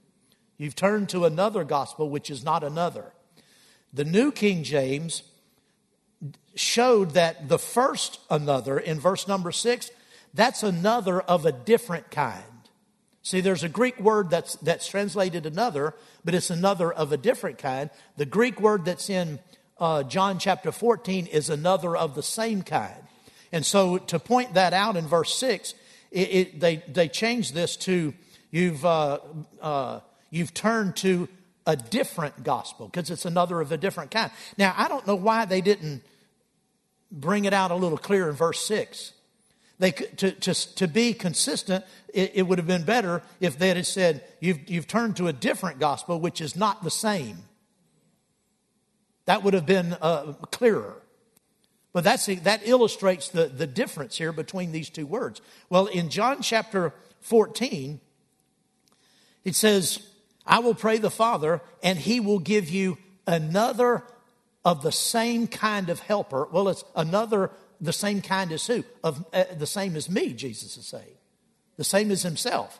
You've 0.58 0.76
turned 0.76 1.10
to 1.10 1.26
another 1.26 1.64
gospel, 1.64 2.10
which 2.10 2.30
is 2.30 2.44
not 2.44 2.64
another. 2.64 3.14
The 3.94 4.06
New 4.06 4.32
King 4.32 4.64
James 4.64 5.24
showed 6.56 7.12
that 7.12 7.48
the 7.50 7.60
first 7.60 8.20
another 8.30 8.80
in 8.80 9.00
verse 9.00 9.28
number 9.28 9.52
six, 9.52 9.92
that's 10.34 10.64
another 10.64 11.22
of 11.22 11.46
a 11.46 11.52
different 11.52 12.10
kind. 12.12 12.44
See, 13.22 13.40
there's 13.40 13.64
a 13.64 13.70
Greek 13.70 14.00
word 14.00 14.30
that's, 14.30 14.56
that's 14.58 14.88
translated 14.88 15.46
another, 15.46 15.94
but 16.26 16.36
it's 16.36 16.50
another 16.50 16.92
of 16.92 17.12
a 17.12 17.18
different 17.18 17.58
kind. 17.58 17.90
The 18.18 18.26
Greek 18.26 18.60
word 18.60 18.84
that's 18.84 19.10
in 19.10 19.40
uh, 19.80 20.04
John 20.04 20.40
chapter 20.40 20.72
14 20.72 21.28
is 21.28 21.50
another 21.50 21.96
of 21.96 22.16
the 22.16 22.24
same 22.24 22.64
kind. 22.64 23.02
And 23.52 23.66
so 23.66 23.98
to 23.98 24.20
point 24.20 24.56
that 24.56 24.74
out 24.74 24.98
in 24.98 25.08
verse 25.08 25.34
6, 25.36 25.74
it, 26.12 26.20
it, 26.20 26.60
they, 26.60 26.84
they 26.88 27.08
changed 27.08 27.54
this 27.54 27.78
to 27.78 28.14
you've, 28.52 28.84
uh, 28.84 29.20
uh, 29.62 30.02
you've 30.30 30.54
turned 30.54 30.98
to 30.98 31.30
a 31.66 31.76
different 31.76 32.44
gospel 32.44 32.88
because 32.88 33.10
it's 33.10 33.26
another 33.26 33.62
of 33.62 33.72
a 33.72 33.78
different 33.78 34.12
kind. 34.12 34.32
Now, 34.58 34.74
I 34.78 34.88
don't 34.88 35.06
know 35.08 35.16
why 35.16 35.46
they 35.46 35.62
didn't 35.62 36.04
bring 37.12 37.46
it 37.46 37.54
out 37.54 37.72
a 37.72 37.76
little 37.76 37.98
clearer 37.98 38.30
in 38.30 38.36
verse 38.36 38.66
6. 38.66 39.14
They, 39.80 39.92
to, 39.92 40.32
to, 40.32 40.76
to 40.76 40.88
be 40.88 41.14
consistent, 41.14 41.84
it, 42.14 42.32
it 42.36 42.44
would 42.44 42.58
have 42.58 42.68
been 42.68 42.84
better 42.84 43.22
if 43.40 43.58
they 43.58 43.70
had 43.70 43.86
said, 43.86 44.24
you've, 44.40 44.70
you've 44.70 44.88
turned 44.88 45.18
to 45.18 45.28
a 45.28 45.34
different 45.34 45.80
gospel, 45.80 46.20
which 46.20 46.42
is 46.42 46.56
not 46.56 46.84
the 46.84 46.92
same. 46.92 47.38
That 49.26 49.44
would 49.44 49.54
have 49.54 49.66
been 49.66 49.94
uh, 50.02 50.34
clearer. 50.52 51.02
But 51.92 52.04
that's, 52.04 52.26
that 52.26 52.62
illustrates 52.66 53.30
the, 53.30 53.46
the 53.46 53.68
difference 53.68 54.18
here 54.18 54.32
between 54.32 54.72
these 54.72 54.90
two 54.90 55.06
words. 55.06 55.42
Well, 55.70 55.86
in 55.86 56.10
John 56.10 56.42
chapter 56.42 56.94
14, 57.22 58.00
it 59.44 59.56
says, 59.56 60.00
I 60.46 60.60
will 60.60 60.76
pray 60.76 60.98
the 60.98 61.10
Father, 61.10 61.62
and 61.82 61.98
he 61.98 62.20
will 62.20 62.40
give 62.40 62.70
you 62.70 62.98
another 63.26 64.04
of 64.66 64.82
the 64.82 64.92
same 64.92 65.48
kind 65.48 65.90
of 65.90 66.00
helper. 66.00 66.48
Well, 66.52 66.70
it's 66.70 66.84
another, 66.96 67.52
the 67.82 67.94
same 67.94 68.22
kind 68.22 68.52
as 68.52 68.66
who? 68.68 68.84
Of 69.04 69.26
uh, 69.34 69.46
the 69.58 69.68
same 69.68 69.96
as 69.96 70.10
me, 70.10 70.34
Jesus 70.34 70.78
is 70.78 70.86
saying. 70.86 71.16
The 71.78 71.84
same 71.84 72.12
as 72.12 72.24
himself. 72.24 72.80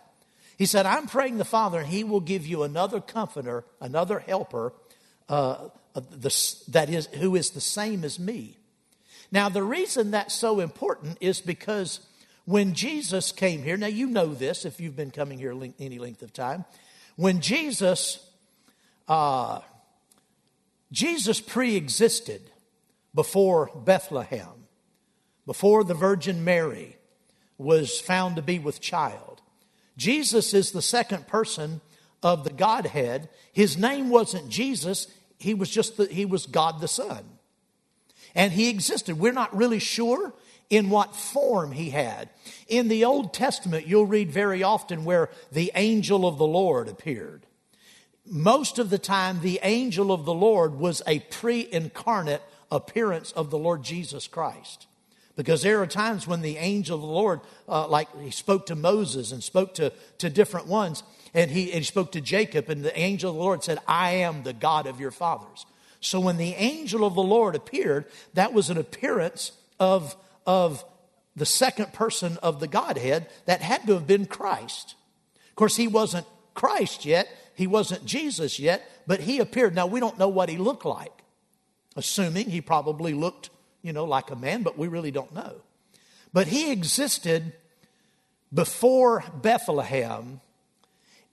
He 0.58 0.66
said, 0.66 0.86
I'm 0.86 1.08
praying 1.08 1.38
the 1.38 1.46
Father, 1.46 1.80
and 1.80 1.88
he 1.88 2.04
will 2.04 2.20
give 2.20 2.46
you 2.46 2.64
another 2.64 3.02
comforter, 3.02 3.66
another 3.82 4.20
helper, 4.20 4.74
uh, 5.30 5.70
the, 5.94 6.56
that 6.70 6.90
is, 6.90 7.08
who 7.08 7.36
is 7.36 7.52
the 7.52 7.62
same 7.62 8.04
as 8.04 8.20
me. 8.20 8.58
Now, 9.32 9.50
the 9.50 9.64
reason 9.64 10.12
that's 10.12 10.34
so 10.34 10.60
important 10.60 11.18
is 11.20 11.42
because 11.42 12.02
when 12.46 12.74
Jesus 12.74 13.32
came 13.32 13.64
here, 13.64 13.78
now 13.78 13.88
you 13.88 14.08
know 14.08 14.28
this 14.28 14.66
if 14.66 14.80
you've 14.80 14.96
been 14.96 15.12
coming 15.12 15.40
here 15.40 15.54
any 15.80 15.98
length 15.98 16.22
of 16.22 16.34
time. 16.34 16.66
When 17.16 17.42
Jesus, 17.42 18.26
uh, 19.08 19.60
Jesus 20.92 21.40
pre 21.42 21.76
existed 21.76 22.42
before 23.14 23.70
Bethlehem, 23.76 24.68
before 25.46 25.84
the 25.84 25.94
Virgin 25.94 26.44
Mary 26.44 26.98
was 27.58 28.00
found 28.00 28.36
to 28.36 28.42
be 28.42 28.60
with 28.60 28.82
child. 28.82 29.42
Jesus 29.98 30.54
is 30.54 30.72
the 30.72 30.82
second 30.82 31.28
person 31.28 31.82
of 32.24 32.44
the 32.44 32.54
Godhead. 32.54 33.30
His 33.52 33.78
name 33.78 34.10
wasn't 34.10 34.50
Jesus, 34.50 35.08
he 35.38 35.54
was 35.54 35.70
just 35.70 35.98
the, 35.98 36.06
he 36.06 36.26
was 36.26 36.46
God 36.46 36.82
the 36.82 36.88
Son. 36.88 37.24
And 38.34 38.52
he 38.52 38.70
existed. 38.70 39.20
We're 39.20 39.34
not 39.34 39.56
really 39.56 39.80
sure 39.80 40.34
in 40.70 40.90
what 40.90 41.16
form 41.16 41.72
he 41.72 41.90
had. 41.90 42.30
In 42.68 42.88
the 42.88 43.06
Old 43.06 43.34
Testament, 43.34 43.88
you'll 43.88 44.06
read 44.06 44.32
very 44.32 44.64
often 44.64 45.06
where 45.06 45.30
the 45.52 45.72
angel 45.76 46.28
of 46.28 46.38
the 46.38 46.48
Lord 46.48 46.88
appeared. 46.88 47.46
Most 48.26 48.80
of 48.80 48.90
the 48.90 48.98
time, 48.98 49.42
the 49.42 49.60
angel 49.64 50.12
of 50.12 50.26
the 50.26 50.34
Lord 50.34 50.76
was 50.76 51.02
a 51.06 51.20
pre 51.20 51.68
incarnate 51.72 52.42
appearance 52.72 53.32
of 53.34 53.50
the 53.50 53.58
Lord 53.58 53.84
Jesus 53.84 54.28
Christ. 54.28 54.88
Because 55.36 55.64
there 55.64 55.82
are 55.82 55.88
times 55.88 56.28
when 56.28 56.42
the 56.42 56.58
angel 56.58 56.96
of 56.96 57.02
the 57.02 57.08
Lord, 57.08 57.42
uh, 57.68 57.88
like 57.88 58.08
he 58.22 58.30
spoke 58.30 58.68
to 58.68 58.76
Moses 58.76 59.32
and 59.32 59.44
spoke 59.44 59.74
to, 59.76 59.92
to 60.20 60.30
different 60.30 60.68
ones, 60.68 61.04
and 61.34 61.50
he, 61.50 61.72
and 61.72 61.80
he 61.80 61.84
spoke 61.84 62.12
to 62.12 62.22
Jacob, 62.22 62.70
and 62.70 62.84
the 62.84 62.98
angel 62.98 63.32
of 63.32 63.38
the 63.38 63.42
Lord 63.42 63.64
said, 63.64 63.80
I 63.88 64.12
am 64.12 64.44
the 64.44 64.54
God 64.54 64.86
of 64.86 65.00
your 65.00 65.12
fathers. 65.12 65.66
So 66.02 66.20
when 66.20 66.38
the 66.38 66.54
angel 66.54 67.04
of 67.04 67.16
the 67.16 67.24
Lord 67.24 67.56
appeared, 67.56 68.06
that 68.34 68.54
was 68.54 68.70
an 68.70 68.78
appearance 68.78 69.54
of, 69.80 70.16
of 70.46 70.84
the 71.36 71.46
second 71.46 71.94
person 71.94 72.38
of 72.44 72.60
the 72.60 72.68
Godhead 72.68 73.28
that 73.46 73.62
had 73.62 73.86
to 73.88 73.94
have 73.94 74.08
been 74.08 74.26
Christ. 74.26 74.96
Of 75.50 75.56
course, 75.56 75.76
he 75.76 75.88
wasn't 75.88 76.28
Christ 76.54 77.06
yet, 77.06 77.28
he 77.56 77.68
wasn't 77.68 78.06
Jesus 78.06 78.60
yet, 78.60 78.88
but 79.08 79.22
he 79.22 79.40
appeared. 79.40 79.76
Now, 79.76 79.88
we 79.88 80.00
don't 80.00 80.18
know 80.18 80.28
what 80.28 80.50
he 80.50 80.58
looked 80.58 80.86
like, 80.86 81.24
assuming 81.96 82.50
he 82.50 82.62
probably 82.62 83.14
looked, 83.14 83.50
you 83.82 83.94
know, 83.94 84.06
like 84.06 84.32
a 84.32 84.36
man, 84.36 84.64
but 84.64 84.78
we 84.78 84.88
really 84.88 85.12
don't 85.12 85.34
know. 85.34 85.56
But 86.32 86.48
he 86.48 86.72
existed 86.72 87.54
before 88.54 89.24
Bethlehem 89.42 90.42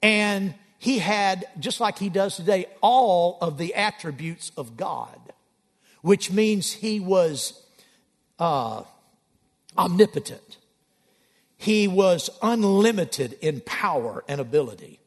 and 0.02 0.54
he 0.78 0.98
had, 0.98 1.44
just 1.58 1.80
like 1.80 1.98
he 1.98 2.08
does 2.08 2.36
today, 2.36 2.66
all 2.80 3.36
of 3.42 3.58
the 3.58 3.74
attributes 3.74 4.50
of 4.56 4.78
God, 4.78 5.18
which 6.00 6.30
means 6.30 6.72
he 6.72 7.00
was 7.00 7.62
uh, 8.38 8.82
omnipotent. 9.80 10.58
He 11.56 11.88
was 11.88 12.30
unlimited 12.42 13.36
in 13.40 13.62
power 13.62 14.22
and 14.28 14.40
ability, 14.40 15.00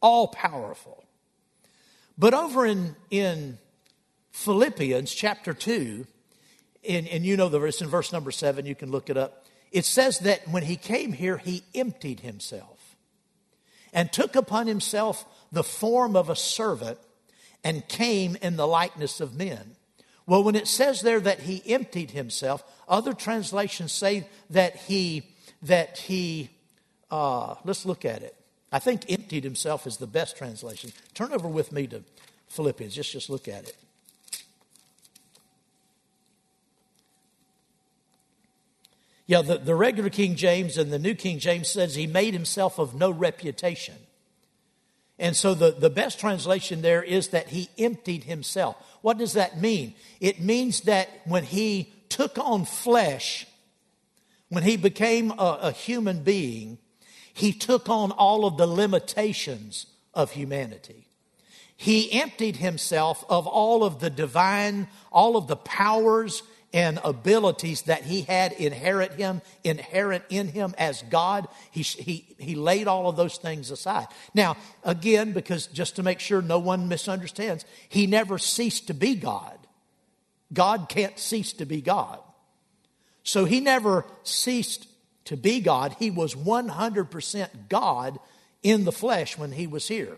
all 0.00 0.28
powerful. 0.28 1.04
But 2.16 2.34
over 2.34 2.66
in, 2.66 2.96
in 3.10 3.58
Philippians 4.32 5.12
chapter 5.14 5.54
2, 5.54 6.06
and, 6.88 7.08
and 7.08 7.24
you 7.24 7.36
know 7.36 7.48
the 7.48 7.58
verse 7.58 7.80
in 7.80 7.88
verse 7.88 8.12
number 8.12 8.30
7, 8.30 8.66
you 8.66 8.74
can 8.74 8.90
look 8.90 9.10
it 9.10 9.16
up. 9.16 9.46
It 9.70 9.84
says 9.84 10.20
that 10.20 10.48
when 10.48 10.62
he 10.62 10.76
came 10.76 11.12
here, 11.12 11.36
he 11.36 11.62
emptied 11.74 12.20
himself 12.20 12.96
and 13.92 14.10
took 14.12 14.34
upon 14.34 14.66
himself 14.66 15.24
the 15.52 15.64
form 15.64 16.16
of 16.16 16.30
a 16.30 16.36
servant 16.36 16.98
and 17.62 17.86
came 17.88 18.36
in 18.40 18.56
the 18.56 18.66
likeness 18.66 19.20
of 19.20 19.34
men. 19.34 19.76
Well, 20.28 20.44
when 20.44 20.56
it 20.56 20.68
says 20.68 21.00
there 21.00 21.20
that 21.20 21.40
he 21.40 21.62
emptied 21.72 22.10
himself, 22.10 22.62
other 22.86 23.14
translations 23.14 23.92
say 23.92 24.28
that 24.50 24.76
he, 24.76 25.22
that 25.62 25.96
he, 25.96 26.50
uh, 27.10 27.54
let's 27.64 27.86
look 27.86 28.04
at 28.04 28.22
it. 28.22 28.36
I 28.70 28.78
think 28.78 29.10
emptied 29.10 29.42
himself 29.42 29.86
is 29.86 29.96
the 29.96 30.06
best 30.06 30.36
translation. 30.36 30.92
Turn 31.14 31.32
over 31.32 31.48
with 31.48 31.72
me 31.72 31.86
to 31.86 32.02
Philippians, 32.48 32.94
just, 32.94 33.10
just 33.10 33.30
look 33.30 33.48
at 33.48 33.70
it. 33.70 33.76
Yeah, 39.26 39.40
the, 39.40 39.56
the 39.56 39.74
regular 39.74 40.10
King 40.10 40.36
James 40.36 40.76
and 40.76 40.92
the 40.92 40.98
New 40.98 41.14
King 41.14 41.38
James 41.38 41.70
says 41.70 41.94
he 41.94 42.06
made 42.06 42.34
himself 42.34 42.78
of 42.78 42.94
no 42.94 43.10
reputation. 43.10 43.96
And 45.18 45.34
so 45.34 45.54
the, 45.54 45.72
the 45.72 45.90
best 45.90 46.20
translation 46.20 46.80
there 46.82 47.02
is 47.02 47.28
that 47.28 47.48
he 47.48 47.68
emptied 47.76 48.24
himself. 48.24 48.76
What 49.02 49.18
does 49.18 49.32
that 49.32 49.60
mean? 49.60 49.94
It 50.20 50.40
means 50.40 50.82
that 50.82 51.08
when 51.24 51.44
he 51.44 51.92
took 52.08 52.38
on 52.38 52.64
flesh, 52.64 53.46
when 54.48 54.62
he 54.62 54.76
became 54.76 55.32
a, 55.32 55.58
a 55.62 55.72
human 55.72 56.22
being, 56.22 56.78
he 57.32 57.52
took 57.52 57.88
on 57.88 58.12
all 58.12 58.44
of 58.44 58.56
the 58.56 58.66
limitations 58.66 59.86
of 60.14 60.32
humanity. 60.32 61.08
He 61.76 62.10
emptied 62.12 62.56
himself 62.56 63.24
of 63.28 63.46
all 63.46 63.84
of 63.84 64.00
the 64.00 64.10
divine, 64.10 64.88
all 65.12 65.36
of 65.36 65.46
the 65.46 65.56
powers 65.56 66.42
and 66.72 67.00
abilities 67.02 67.82
that 67.82 68.02
he 68.02 68.22
had 68.22 68.52
inherent 68.52 69.12
him, 69.12 69.40
inherent 69.64 70.24
in 70.28 70.48
him 70.48 70.74
as 70.76 71.02
God. 71.02 71.48
He, 71.70 71.82
he, 71.82 72.36
he 72.38 72.54
laid 72.54 72.86
all 72.86 73.08
of 73.08 73.16
those 73.16 73.38
things 73.38 73.70
aside. 73.70 74.06
Now, 74.34 74.56
again, 74.84 75.32
because 75.32 75.66
just 75.68 75.96
to 75.96 76.02
make 76.02 76.20
sure 76.20 76.42
no 76.42 76.58
one 76.58 76.88
misunderstands, 76.88 77.64
he 77.88 78.06
never 78.06 78.38
ceased 78.38 78.88
to 78.88 78.94
be 78.94 79.14
God. 79.14 79.58
God 80.52 80.88
can't 80.88 81.18
cease 81.18 81.52
to 81.54 81.66
be 81.66 81.80
God. 81.80 82.20
So 83.22 83.44
he 83.44 83.60
never 83.60 84.04
ceased 84.22 84.88
to 85.26 85.36
be 85.36 85.60
God. 85.60 85.96
He 85.98 86.10
was 86.10 86.34
100% 86.34 87.48
God 87.68 88.18
in 88.62 88.84
the 88.84 88.92
flesh 88.92 89.38
when 89.38 89.52
he 89.52 89.66
was 89.66 89.88
here. 89.88 90.16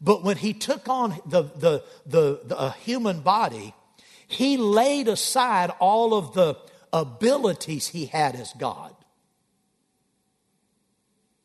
But 0.00 0.22
when 0.22 0.36
he 0.36 0.52
took 0.52 0.88
on 0.88 1.20
the, 1.24 1.42
the, 1.42 1.84
the, 2.04 2.40
the 2.44 2.70
human 2.70 3.20
body, 3.20 3.74
he 4.34 4.56
laid 4.56 5.08
aside 5.08 5.70
all 5.80 6.14
of 6.14 6.34
the 6.34 6.56
abilities 6.92 7.88
he 7.88 8.06
had 8.06 8.34
as 8.34 8.52
God. 8.58 8.94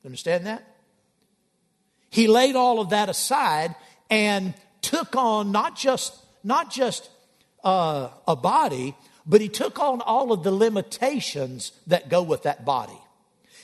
Understand 0.05 0.45
that? 0.45 0.63
He 2.09 2.27
laid 2.27 2.55
all 2.55 2.79
of 2.79 2.89
that 2.89 3.09
aside 3.09 3.75
and 4.09 4.53
took 4.81 5.15
on 5.15 5.51
not 5.51 5.75
just 5.75 6.15
not 6.43 6.71
just 6.71 7.09
uh, 7.63 8.09
a 8.27 8.35
body, 8.35 8.95
but 9.25 9.41
he 9.41 9.49
took 9.49 9.77
on 9.79 10.01
all 10.01 10.31
of 10.31 10.43
the 10.43 10.51
limitations 10.51 11.73
that 11.85 12.09
go 12.09 12.23
with 12.23 12.43
that 12.43 12.65
body. 12.65 12.97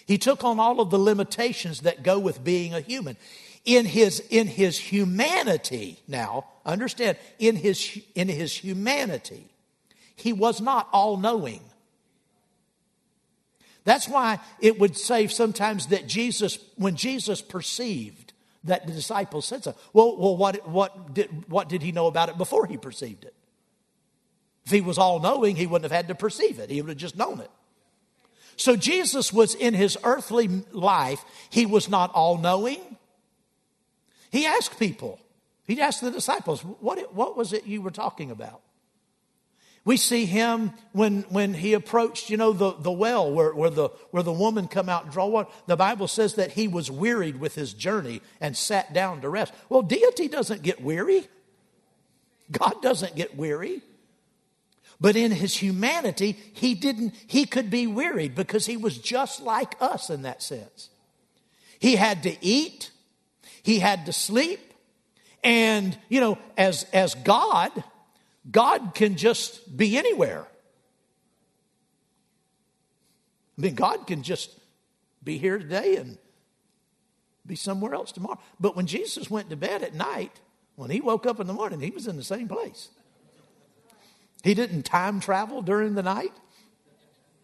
He 0.06 0.18
took 0.18 0.44
on 0.44 0.60
all 0.60 0.82
of 0.82 0.92
the 0.92 1.00
limitations 1.00 1.82
that 1.82 2.04
go 2.04 2.20
with 2.20 2.44
being 2.44 2.74
a 2.74 2.82
human 2.82 3.18
in 3.66 3.86
his, 3.86 4.22
in 4.30 4.48
his 4.48 4.78
humanity, 4.78 6.00
now, 6.08 6.46
understand, 6.66 7.18
in 7.40 7.56
his, 7.56 8.00
in 8.14 8.30
his 8.30 8.54
humanity, 8.54 9.48
he 10.16 10.32
was 10.32 10.62
not 10.62 10.88
all 10.94 11.18
knowing. 11.18 11.62
That's 13.84 14.08
why 14.08 14.40
it 14.62 14.80
would 14.80 14.96
say 14.96 15.28
sometimes 15.28 15.88
that 15.88 16.08
Jesus, 16.08 16.60
when 16.76 16.96
Jesus 16.96 17.42
perceived 17.42 18.34
that 18.64 18.88
the 18.88 18.94
disciples 18.94 19.46
said 19.46 19.64
so, 19.64 19.76
well, 19.94 20.18
well 20.18 20.38
what, 20.38 20.68
what, 20.68 21.14
did, 21.14 21.30
what 21.50 21.70
did 21.70 21.82
he 21.82 21.92
know 21.92 22.08
about 22.08 22.30
it 22.30 22.38
before 22.38 22.66
he 22.66 22.78
perceived 22.78 23.26
it? 23.26 23.34
If 24.66 24.72
he 24.72 24.82
was 24.82 24.98
all 24.98 25.20
knowing, 25.20 25.56
he 25.56 25.68
wouldn't 25.68 25.92
have 25.92 25.96
had 25.96 26.08
to 26.08 26.16
perceive 26.16 26.60
it, 26.60 26.70
he 26.70 26.82
would 26.82 26.90
have 26.90 26.98
just 26.98 27.18
known 27.18 27.40
it. 27.40 27.52
So 28.58 28.76
Jesus 28.76 29.34
was 29.34 29.54
in 29.54 29.74
his 29.74 29.98
earthly 30.04 30.48
life, 30.72 31.24
he 31.50 31.66
was 31.66 31.90
not 31.90 32.12
all 32.14 32.38
knowing, 32.38 32.80
he 34.36 34.46
asked 34.46 34.78
people, 34.78 35.18
he 35.66 35.80
asked 35.80 36.02
the 36.02 36.12
disciples, 36.12 36.60
what, 36.60 37.16
what 37.16 37.38
was 37.38 37.54
it 37.54 37.66
you 37.66 37.82
were 37.82 37.90
talking 37.90 38.32
about? 38.32 38.60
We 39.86 39.96
see 39.96 40.26
him 40.26 40.74
when, 40.92 41.22
when 41.30 41.54
he 41.54 41.72
approached, 41.72 42.30
you 42.30 42.36
know, 42.36 42.52
the, 42.52 42.74
the 42.74 42.92
well 42.92 43.32
where, 43.32 43.56
where, 43.56 43.70
the, 43.70 43.88
where 44.12 44.24
the 44.24 44.34
woman 44.34 44.68
come 44.68 44.90
out 44.90 45.06
and 45.06 45.14
draw 45.14 45.28
water. 45.28 45.50
The 45.68 45.78
Bible 45.78 46.10
says 46.10 46.36
that 46.36 46.52
he 46.52 46.68
was 46.68 46.92
wearied 46.92 47.40
with 47.40 47.56
his 47.56 47.74
journey 47.74 48.22
and 48.42 48.58
sat 48.58 48.92
down 48.92 49.22
to 49.22 49.30
rest. 49.30 49.54
Well, 49.70 49.84
deity 49.84 50.28
doesn't 50.28 50.64
get 50.64 50.82
weary. 50.82 51.30
God 52.52 52.82
doesn't 52.82 53.16
get 53.16 53.38
weary. 53.38 53.84
But 55.00 55.16
in 55.16 55.32
his 55.32 55.56
humanity, 55.56 56.36
he 56.52 56.74
didn't, 56.74 57.16
he 57.26 57.46
could 57.46 57.70
be 57.70 57.88
wearied 57.88 58.36
because 58.36 58.66
he 58.66 58.76
was 58.76 58.98
just 58.98 59.40
like 59.42 59.76
us 59.80 60.10
in 60.10 60.24
that 60.24 60.44
sense. 60.44 60.90
He 61.80 61.96
had 61.96 62.24
to 62.24 62.36
eat, 62.46 62.92
he 63.66 63.80
had 63.80 64.06
to 64.06 64.14
sleep. 64.14 64.60
And, 65.44 65.98
you 66.08 66.22
know, 66.22 66.38
as, 66.56 66.84
as 66.94 67.16
God, 67.16 67.72
God 68.50 68.94
can 68.94 69.18
just 69.18 69.76
be 69.76 69.98
anywhere. 69.98 70.46
I 73.58 73.62
mean, 73.62 73.74
God 73.74 74.06
can 74.06 74.22
just 74.22 74.52
be 75.24 75.40
here 75.40 75.58
today 75.58 75.96
and 75.96 76.20
be 77.48 77.56
somewhere 77.56 77.96
else 77.96 78.12
tomorrow. 78.12 78.40
But 78.60 78.76
when 78.76 78.86
Jesus 78.86 79.32
went 79.32 79.50
to 79.50 79.56
bed 79.56 79.82
at 79.82 79.96
night, 79.96 80.40
when 80.76 80.92
he 80.92 81.02
woke 81.02 81.26
up 81.26 81.40
in 81.40 81.48
the 81.48 81.54
morning, 81.54 81.80
he 81.80 81.90
was 81.90 82.06
in 82.06 82.18
the 82.18 82.24
same 82.24 82.48
place. 82.48 82.90
He 84.44 84.54
didn't 84.54 84.84
time 84.84 85.20
travel 85.20 85.64
during 85.64 85.96
the 85.96 86.04
night. 86.04 86.34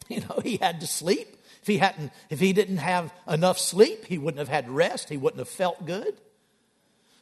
You 0.09 0.19
know, 0.19 0.41
he 0.43 0.57
had 0.57 0.81
to 0.81 0.87
sleep. 0.87 1.37
If 1.61 1.67
he 1.67 1.77
hadn't, 1.77 2.11
if 2.29 2.39
he 2.39 2.53
didn't 2.53 2.77
have 2.77 3.13
enough 3.27 3.59
sleep, 3.59 4.05
he 4.05 4.17
wouldn't 4.17 4.39
have 4.39 4.49
had 4.49 4.69
rest. 4.69 5.09
He 5.09 5.17
wouldn't 5.17 5.39
have 5.39 5.49
felt 5.49 5.85
good. 5.85 6.19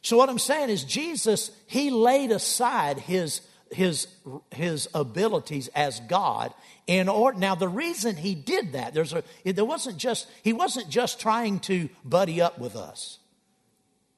So 0.02 0.16
what 0.16 0.30
I'm 0.30 0.38
saying 0.38 0.70
is 0.70 0.84
Jesus, 0.84 1.50
he 1.66 1.90
laid 1.90 2.30
aside 2.32 2.98
his 2.98 3.42
his 3.70 4.08
his 4.50 4.88
abilities 4.94 5.68
as 5.68 6.00
God 6.00 6.52
in 6.86 7.08
order 7.08 7.38
now 7.38 7.54
the 7.54 7.68
reason 7.68 8.16
he 8.16 8.34
did 8.34 8.72
that 8.72 8.94
there's 8.94 9.12
a 9.12 9.22
there 9.44 9.64
wasn't 9.64 9.96
just 9.96 10.28
he 10.42 10.52
wasn't 10.52 10.88
just 10.88 11.20
trying 11.20 11.60
to 11.60 11.88
buddy 12.04 12.40
up 12.40 12.58
with 12.58 12.74
us 12.74 13.20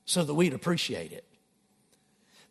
so 0.06 0.24
that 0.24 0.32
we'd 0.32 0.54
appreciate 0.54 1.12
it 1.12 1.26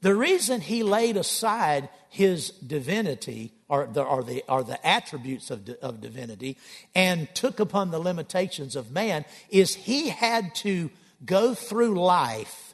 the 0.02 0.16
reason 0.16 0.62
he 0.62 0.84
laid 0.84 1.16
aside 1.16 1.90
his 2.10 2.50
divinity 2.50 3.54
or 3.70 3.88
the, 3.88 4.04
or 4.04 4.24
the, 4.24 4.44
or 4.50 4.64
the 4.64 4.86
attributes 4.86 5.50
of, 5.50 5.70
of 5.82 6.02
divinity 6.02 6.58
and 6.94 7.34
took 7.34 7.60
upon 7.60 7.92
the 7.92 8.00
limitations 8.00 8.76
of 8.76 8.92
man 8.92 9.24
is 9.50 9.76
he 9.76 10.10
had 10.10 10.54
to 10.56 10.90
go 11.26 11.54
through 11.54 12.00
life 12.00 12.74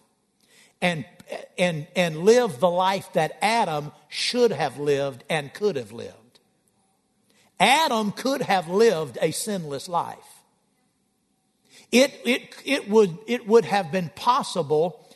and, 0.82 1.06
and, 1.58 1.86
and 1.96 2.20
live 2.20 2.60
the 2.60 2.70
life 2.70 3.12
that 3.14 3.38
Adam 3.42 3.92
should 4.08 4.52
have 4.52 4.80
lived 4.80 5.24
and 5.30 5.54
could 5.54 5.76
have 5.76 5.92
lived. 5.92 6.40
Adam 7.60 8.12
could 8.12 8.42
have 8.42 8.70
lived 8.70 9.18
a 9.22 9.32
sinless 9.32 9.90
life. 9.90 10.18
It, 11.92 12.14
it, 12.26 12.56
it, 12.66 12.90
would, 12.90 13.18
it 13.28 13.48
would 13.48 13.66
have 13.66 13.92
been 13.92 14.10
possible 14.16 15.07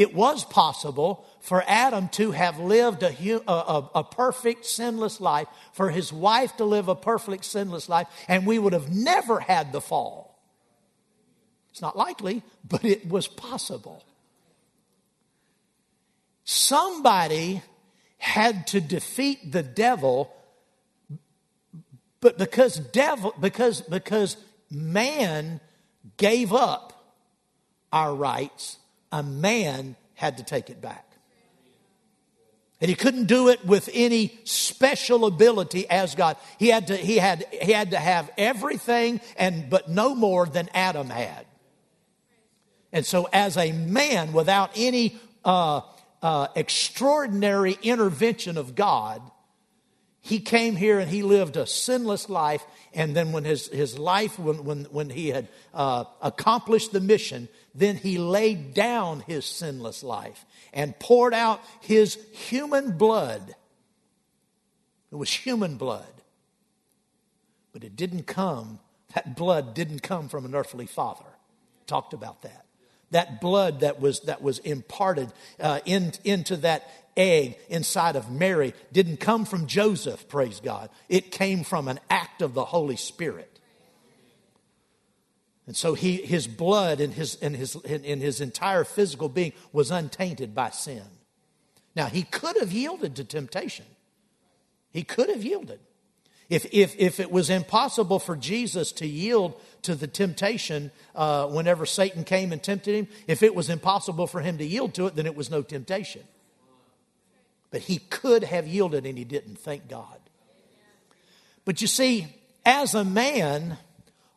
it 0.00 0.14
was 0.14 0.46
possible 0.46 1.26
for 1.40 1.62
Adam 1.66 2.08
to 2.08 2.30
have 2.30 2.58
lived 2.58 3.02
a, 3.02 3.14
a, 3.46 3.90
a, 3.96 4.02
perfect, 4.02 4.64
sinless 4.64 5.20
life, 5.20 5.46
for 5.74 5.90
his 5.90 6.10
wife 6.10 6.56
to 6.56 6.64
live 6.64 6.88
a 6.88 6.94
perfect, 6.94 7.44
sinless 7.44 7.86
life, 7.86 8.06
and 8.26 8.46
we 8.46 8.58
would 8.58 8.72
have 8.72 8.90
never 8.90 9.40
had 9.40 9.72
the 9.72 9.80
fall. 9.82 10.40
It's 11.70 11.82
not 11.82 11.98
likely, 11.98 12.42
but 12.66 12.82
it 12.82 13.10
was 13.10 13.28
possible. 13.28 14.02
Somebody 16.44 17.60
had 18.16 18.66
to 18.68 18.80
defeat 18.80 19.52
the 19.52 19.62
devil, 19.62 20.34
but 22.22 22.38
because 22.38 22.76
devil, 22.76 23.34
because, 23.38 23.82
because 23.82 24.38
man 24.70 25.60
gave 26.16 26.54
up 26.54 27.14
our 27.92 28.14
rights, 28.14 28.78
a 29.12 29.22
man 29.22 29.96
had 30.14 30.38
to 30.38 30.44
take 30.44 30.70
it 30.70 30.80
back. 30.80 31.06
And 32.80 32.88
he 32.88 32.94
couldn't 32.94 33.26
do 33.26 33.48
it 33.48 33.64
with 33.64 33.90
any 33.92 34.38
special 34.44 35.26
ability 35.26 35.88
as 35.90 36.14
God. 36.14 36.36
He 36.58 36.68
had 36.68 36.86
to, 36.86 36.96
he 36.96 37.18
had, 37.18 37.46
he 37.50 37.72
had 37.72 37.90
to 37.90 37.98
have 37.98 38.30
everything 38.38 39.20
and, 39.36 39.68
but 39.68 39.90
no 39.90 40.14
more 40.14 40.46
than 40.46 40.70
Adam 40.72 41.10
had. 41.10 41.44
And 42.90 43.04
so 43.04 43.28
as 43.32 43.56
a 43.56 43.72
man 43.72 44.32
without 44.32 44.70
any, 44.76 45.16
uh, 45.44 45.82
uh, 46.22 46.48
extraordinary 46.54 47.78
intervention 47.82 48.56
of 48.56 48.74
God, 48.74 49.22
he 50.22 50.38
came 50.38 50.76
here 50.76 50.98
and 50.98 51.10
he 51.10 51.22
lived 51.22 51.56
a 51.56 51.66
sinless 51.66 52.28
life. 52.28 52.64
And 52.92 53.16
then 53.16 53.32
when 53.32 53.44
his, 53.44 53.68
his 53.68 53.98
life, 53.98 54.38
when, 54.38 54.64
when, 54.64 54.84
when 54.86 55.10
he 55.10 55.28
had 55.28 55.48
uh, 55.72 56.04
accomplished 56.20 56.92
the 56.92 57.00
mission, 57.00 57.48
then 57.74 57.96
he 57.96 58.18
laid 58.18 58.74
down 58.74 59.20
his 59.26 59.44
sinless 59.44 60.02
life 60.02 60.44
and 60.72 60.98
poured 60.98 61.34
out 61.34 61.60
his 61.80 62.18
human 62.32 62.96
blood. 62.96 63.54
It 65.12 65.16
was 65.16 65.32
human 65.32 65.76
blood. 65.76 66.04
But 67.72 67.84
it 67.84 67.96
didn't 67.96 68.26
come, 68.26 68.80
that 69.14 69.36
blood 69.36 69.74
didn't 69.74 70.02
come 70.02 70.28
from 70.28 70.44
an 70.44 70.54
earthly 70.54 70.86
father. 70.86 71.26
Talked 71.86 72.12
about 72.12 72.42
that. 72.42 72.66
That 73.12 73.40
blood 73.40 73.80
that 73.80 74.00
was, 74.00 74.20
that 74.20 74.40
was 74.40 74.60
imparted 74.60 75.32
uh, 75.58 75.80
in, 75.84 76.12
into 76.24 76.56
that 76.58 76.88
egg 77.16 77.58
inside 77.68 78.14
of 78.16 78.30
Mary 78.30 78.72
didn't 78.92 79.18
come 79.18 79.44
from 79.44 79.66
Joseph, 79.66 80.28
praise 80.28 80.60
God. 80.60 80.90
It 81.08 81.32
came 81.32 81.64
from 81.64 81.88
an 81.88 81.98
act 82.08 82.40
of 82.40 82.54
the 82.54 82.64
Holy 82.64 82.96
Spirit. 82.96 83.49
And 85.70 85.76
so 85.76 85.94
he, 85.94 86.16
his 86.16 86.48
blood 86.48 87.00
and 87.00 87.14
his, 87.14 87.36
and 87.36 87.54
his, 87.54 87.76
and 87.76 88.04
his 88.04 88.40
entire 88.40 88.82
physical 88.82 89.28
being 89.28 89.52
was 89.72 89.92
untainted 89.92 90.52
by 90.52 90.70
sin. 90.70 91.04
Now, 91.94 92.06
he 92.06 92.24
could 92.24 92.56
have 92.58 92.72
yielded 92.72 93.14
to 93.14 93.24
temptation. 93.24 93.84
He 94.90 95.04
could 95.04 95.28
have 95.28 95.44
yielded. 95.44 95.78
If, 96.48 96.66
if, 96.72 96.96
if 96.98 97.20
it 97.20 97.30
was 97.30 97.50
impossible 97.50 98.18
for 98.18 98.34
Jesus 98.34 98.90
to 98.94 99.06
yield 99.06 99.60
to 99.82 99.94
the 99.94 100.08
temptation 100.08 100.90
uh, 101.14 101.46
whenever 101.46 101.86
Satan 101.86 102.24
came 102.24 102.50
and 102.50 102.60
tempted 102.60 102.96
him, 102.96 103.06
if 103.28 103.44
it 103.44 103.54
was 103.54 103.70
impossible 103.70 104.26
for 104.26 104.40
him 104.40 104.58
to 104.58 104.64
yield 104.64 104.94
to 104.94 105.06
it, 105.06 105.14
then 105.14 105.26
it 105.26 105.36
was 105.36 105.52
no 105.52 105.62
temptation. 105.62 106.24
But 107.70 107.82
he 107.82 107.98
could 107.98 108.42
have 108.42 108.66
yielded 108.66 109.06
and 109.06 109.16
he 109.16 109.22
didn't, 109.22 109.60
thank 109.60 109.88
God. 109.88 110.18
But 111.64 111.80
you 111.80 111.86
see, 111.86 112.26
as 112.66 112.96
a 112.96 113.04
man, 113.04 113.78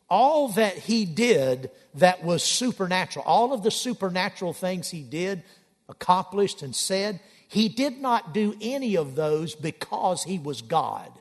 all 0.10 0.50
that 0.50 0.78
he 0.78 1.06
did 1.06 1.72
that 1.96 2.24
was 2.24 2.44
supernatural, 2.44 3.26
all 3.26 3.54
of 3.54 3.64
the 3.64 3.72
supernatural 3.72 4.54
things 4.54 4.90
he 4.90 5.02
did, 5.02 5.44
accomplished, 5.90 6.62
and 6.62 6.76
said, 6.76 7.20
he 7.48 7.70
did 7.70 8.00
not 8.00 8.34
do 8.34 8.56
any 8.62 8.96
of 8.98 9.16
those 9.16 9.54
because 9.56 10.24
he 10.24 10.40
was 10.40 10.62
God. 10.62 11.12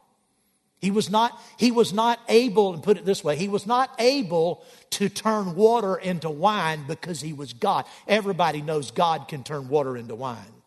He 0.79 0.91
was 0.91 1.11
not, 1.11 1.41
he 1.59 1.71
was 1.71 1.93
not 1.93 2.19
able, 2.29 2.75
and 2.75 2.83
put 2.83 2.97
it 2.97 3.05
this 3.05 3.23
way, 3.23 3.37
he 3.37 3.49
was 3.49 3.67
not 3.67 3.95
able 4.01 4.65
to 4.91 5.09
turn 5.09 5.55
water 5.55 5.95
into 5.95 6.29
wine 6.29 6.85
because 6.89 7.21
he 7.21 7.33
was 7.33 7.53
God. 7.53 7.85
Everybody 8.09 8.63
knows 8.63 8.91
God 8.91 9.29
can 9.29 9.45
turn 9.45 9.69
water 9.69 9.97
into 9.97 10.15
wine. 10.17 10.62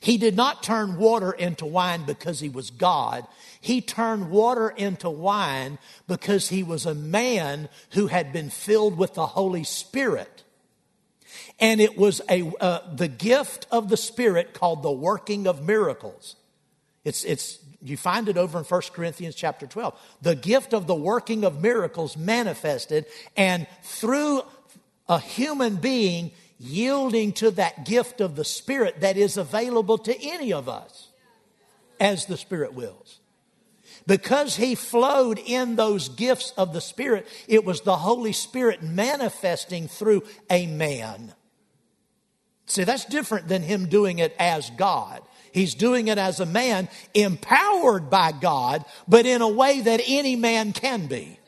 He 0.00 0.16
did 0.16 0.34
not 0.34 0.62
turn 0.62 0.96
water 0.96 1.30
into 1.30 1.66
wine 1.66 2.04
because 2.04 2.40
he 2.40 2.48
was 2.48 2.70
God. 2.70 3.26
He 3.60 3.82
turned 3.82 4.30
water 4.30 4.70
into 4.70 5.10
wine 5.10 5.78
because 6.08 6.48
he 6.48 6.62
was 6.62 6.86
a 6.86 6.94
man 6.94 7.68
who 7.90 8.06
had 8.06 8.32
been 8.32 8.48
filled 8.48 8.96
with 8.96 9.12
the 9.12 9.26
Holy 9.26 9.62
Spirit. 9.62 10.42
And 11.58 11.82
it 11.82 11.98
was 11.98 12.22
a, 12.30 12.50
uh, 12.60 12.80
the 12.94 13.08
gift 13.08 13.66
of 13.70 13.90
the 13.90 13.98
Spirit 13.98 14.54
called 14.54 14.82
the 14.82 14.90
working 14.90 15.46
of 15.46 15.66
miracles. 15.66 16.36
It's, 17.04 17.22
it's 17.24 17.58
you 17.82 17.98
find 17.98 18.28
it 18.30 18.38
over 18.38 18.58
in 18.58 18.64
1 18.64 18.82
Corinthians 18.94 19.34
chapter 19.34 19.66
12. 19.66 19.98
The 20.22 20.34
gift 20.34 20.72
of 20.72 20.86
the 20.86 20.94
working 20.94 21.44
of 21.44 21.62
miracles 21.62 22.16
manifested, 22.16 23.04
and 23.36 23.66
through 23.82 24.42
a 25.08 25.18
human 25.18 25.76
being 25.76 26.30
yielding 26.60 27.32
to 27.32 27.50
that 27.52 27.86
gift 27.86 28.20
of 28.20 28.36
the 28.36 28.44
Spirit 28.44 29.00
that 29.00 29.16
is 29.16 29.38
available 29.38 29.96
to 29.96 30.14
any 30.22 30.52
of 30.52 30.68
us 30.68 31.08
as 31.98 32.26
the 32.26 32.36
Spirit 32.36 32.74
wills. 32.74 33.18
Because 34.06 34.56
he 34.56 34.74
flowed 34.74 35.38
in 35.38 35.76
those 35.76 36.10
gifts 36.10 36.52
of 36.56 36.72
the 36.72 36.80
Spirit, 36.80 37.26
it 37.48 37.64
was 37.64 37.80
the 37.80 37.96
Holy 37.96 38.32
Spirit 38.32 38.82
manifesting 38.82 39.88
through 39.88 40.22
a 40.50 40.66
man. 40.66 41.34
See, 42.66 42.84
that's 42.84 43.06
different 43.06 43.48
than 43.48 43.62
him 43.62 43.86
doing 43.86 44.18
it 44.18 44.34
as 44.38 44.70
God. 44.70 45.22
He's 45.52 45.74
doing 45.74 46.08
it 46.08 46.18
as 46.18 46.40
a 46.40 46.46
man, 46.46 46.88
empowered 47.14 48.10
by 48.10 48.32
God, 48.32 48.84
but 49.08 49.26
in 49.26 49.42
a 49.42 49.48
way 49.48 49.80
that 49.80 50.00
any 50.06 50.36
man 50.36 50.72
can 50.72 51.06
be. 51.06 51.40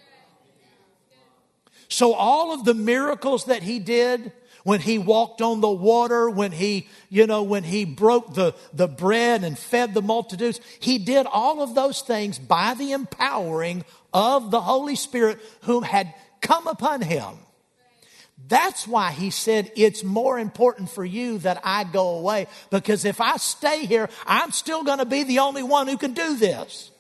So, 1.89 2.15
all 2.15 2.53
of 2.55 2.65
the 2.65 2.75
miracles 2.75 3.45
that 3.45 3.63
he 3.63 3.79
did, 3.79 4.33
when 4.65 4.81
he 4.81 4.99
walked 4.99 5.43
on 5.43 5.61
the 5.61 5.71
water, 5.71 6.31
when 6.31 6.53
he, 6.53 6.89
you 7.09 7.27
know, 7.27 7.43
when 7.43 7.65
he 7.65 7.85
broke 7.85 8.35
the, 8.35 8.55
the 8.73 8.89
bread 8.89 9.45
and 9.45 9.59
fed 9.59 9.95
the 9.95 10.03
multitudes, 10.03 10.61
he 10.81 10.99
did 10.99 11.27
all 11.27 11.63
of 11.63 11.75
those 11.75 12.01
things 12.03 12.39
by 12.39 12.75
the 12.75 12.93
empowering 12.93 13.85
of 14.13 14.51
the 14.51 14.61
Holy 14.61 14.97
Spirit 14.97 15.41
whom 15.63 15.83
had 15.83 16.15
come 16.41 16.67
upon 16.67 17.01
him. 17.01 17.39
That's 18.49 18.87
why 18.87 19.13
he 19.13 19.31
said 19.31 19.71
it's 19.77 20.03
more 20.05 20.39
important 20.39 20.91
for 20.91 21.05
you 21.05 21.39
that 21.39 21.61
I 21.65 21.85
go 21.85 22.19
away 22.19 22.47
because 22.71 23.05
if 23.05 23.21
I 23.21 23.37
stay 23.37 23.87
here, 23.87 24.09
I'm 24.27 24.51
still 24.51 24.85
going 24.85 24.99
to 24.99 25.07
be 25.07 25.23
the 25.23 25.41
only 25.41 25.63
one 25.63 25.89
who 25.89 25.97
can 25.97 26.13
do 26.13 26.37
this. 26.37 26.92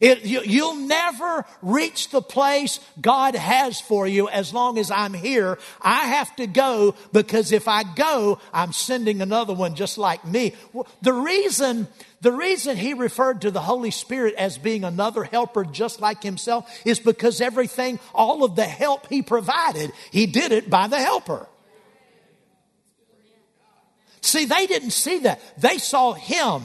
It, 0.00 0.24
you, 0.24 0.62
will 0.62 0.76
never 0.76 1.44
reach 1.60 2.10
the 2.10 2.22
place 2.22 2.78
God 3.00 3.34
has 3.34 3.80
for 3.80 4.06
you 4.06 4.28
as 4.28 4.54
long 4.54 4.78
as 4.78 4.90
I'm 4.90 5.14
here. 5.14 5.58
I 5.80 6.06
have 6.06 6.34
to 6.36 6.46
go 6.46 6.94
because 7.12 7.50
if 7.52 7.66
I 7.66 7.82
go, 7.82 8.38
I'm 8.52 8.72
sending 8.72 9.20
another 9.20 9.54
one 9.54 9.74
just 9.74 9.98
like 9.98 10.24
me. 10.24 10.54
The 11.02 11.12
reason, 11.12 11.88
the 12.20 12.32
reason 12.32 12.76
he 12.76 12.94
referred 12.94 13.42
to 13.42 13.50
the 13.50 13.60
Holy 13.60 13.90
Spirit 13.90 14.34
as 14.34 14.56
being 14.56 14.84
another 14.84 15.24
helper 15.24 15.64
just 15.64 16.00
like 16.00 16.22
himself 16.22 16.70
is 16.84 17.00
because 17.00 17.40
everything, 17.40 17.98
all 18.14 18.44
of 18.44 18.54
the 18.54 18.64
help 18.64 19.08
he 19.08 19.22
provided, 19.22 19.90
he 20.12 20.26
did 20.26 20.52
it 20.52 20.70
by 20.70 20.86
the 20.86 20.98
helper. 20.98 21.48
See, 24.20 24.44
they 24.44 24.66
didn't 24.66 24.90
see 24.90 25.20
that. 25.20 25.40
They 25.58 25.78
saw 25.78 26.12
him 26.12 26.64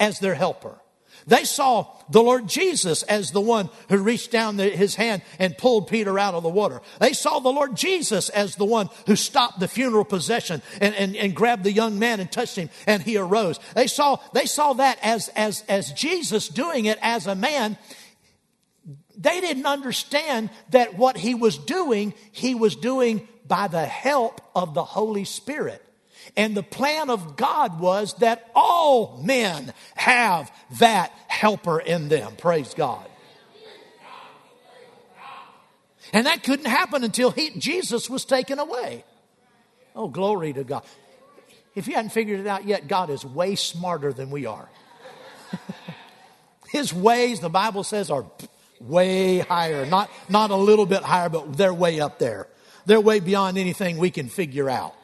as 0.00 0.18
their 0.18 0.34
helper. 0.34 0.81
They 1.26 1.44
saw 1.44 1.86
the 2.10 2.22
Lord 2.22 2.48
Jesus 2.48 3.02
as 3.04 3.30
the 3.30 3.40
one 3.40 3.70
who 3.88 3.98
reached 3.98 4.30
down 4.30 4.58
his 4.58 4.94
hand 4.94 5.22
and 5.38 5.56
pulled 5.56 5.88
Peter 5.88 6.18
out 6.18 6.34
of 6.34 6.42
the 6.42 6.48
water. 6.48 6.80
They 7.00 7.12
saw 7.12 7.38
the 7.38 7.52
Lord 7.52 7.76
Jesus 7.76 8.28
as 8.28 8.56
the 8.56 8.64
one 8.64 8.88
who 9.06 9.16
stopped 9.16 9.60
the 9.60 9.68
funeral 9.68 10.04
procession 10.04 10.62
and, 10.80 10.94
and, 10.94 11.16
and 11.16 11.34
grabbed 11.34 11.64
the 11.64 11.72
young 11.72 11.98
man 11.98 12.20
and 12.20 12.30
touched 12.30 12.56
him 12.56 12.70
and 12.86 13.02
he 13.02 13.16
arose. 13.16 13.58
They 13.74 13.86
saw, 13.86 14.18
they 14.32 14.46
saw 14.46 14.74
that 14.74 14.98
as, 15.02 15.28
as, 15.28 15.64
as 15.68 15.92
Jesus 15.92 16.48
doing 16.48 16.86
it 16.86 16.98
as 17.02 17.26
a 17.26 17.34
man. 17.34 17.78
They 19.16 19.40
didn't 19.40 19.66
understand 19.66 20.50
that 20.70 20.96
what 20.96 21.16
he 21.16 21.34
was 21.34 21.58
doing, 21.58 22.14
he 22.32 22.54
was 22.54 22.74
doing 22.74 23.28
by 23.46 23.68
the 23.68 23.84
help 23.84 24.40
of 24.54 24.74
the 24.74 24.84
Holy 24.84 25.24
Spirit. 25.24 25.81
And 26.36 26.56
the 26.56 26.62
plan 26.62 27.10
of 27.10 27.36
God 27.36 27.78
was 27.78 28.14
that 28.14 28.50
all 28.54 29.20
men 29.22 29.72
have 29.94 30.50
that 30.78 31.12
helper 31.28 31.78
in 31.78 32.08
them. 32.08 32.36
Praise 32.36 32.72
God. 32.74 33.06
And 36.12 36.26
that 36.26 36.42
couldn't 36.42 36.66
happen 36.66 37.04
until 37.04 37.30
he, 37.30 37.50
Jesus 37.50 38.08
was 38.08 38.24
taken 38.24 38.58
away. 38.58 39.04
Oh, 39.94 40.08
glory 40.08 40.52
to 40.52 40.64
God. 40.64 40.84
If 41.74 41.86
you 41.86 41.94
hadn't 41.94 42.10
figured 42.10 42.40
it 42.40 42.46
out 42.46 42.66
yet, 42.66 42.86
God 42.86 43.08
is 43.08 43.24
way 43.24 43.54
smarter 43.54 44.12
than 44.12 44.30
we 44.30 44.44
are. 44.46 44.68
His 46.70 46.92
ways, 46.92 47.40
the 47.40 47.48
Bible 47.48 47.84
says, 47.84 48.10
are 48.10 48.26
way 48.80 49.38
higher. 49.38 49.86
Not, 49.86 50.10
not 50.28 50.50
a 50.50 50.56
little 50.56 50.86
bit 50.86 51.02
higher, 51.02 51.28
but 51.28 51.56
they're 51.56 51.72
way 51.72 52.00
up 52.00 52.18
there. 52.18 52.46
They're 52.84 53.00
way 53.00 53.20
beyond 53.20 53.56
anything 53.56 53.98
we 53.98 54.10
can 54.10 54.28
figure 54.28 54.68
out. 54.68 54.94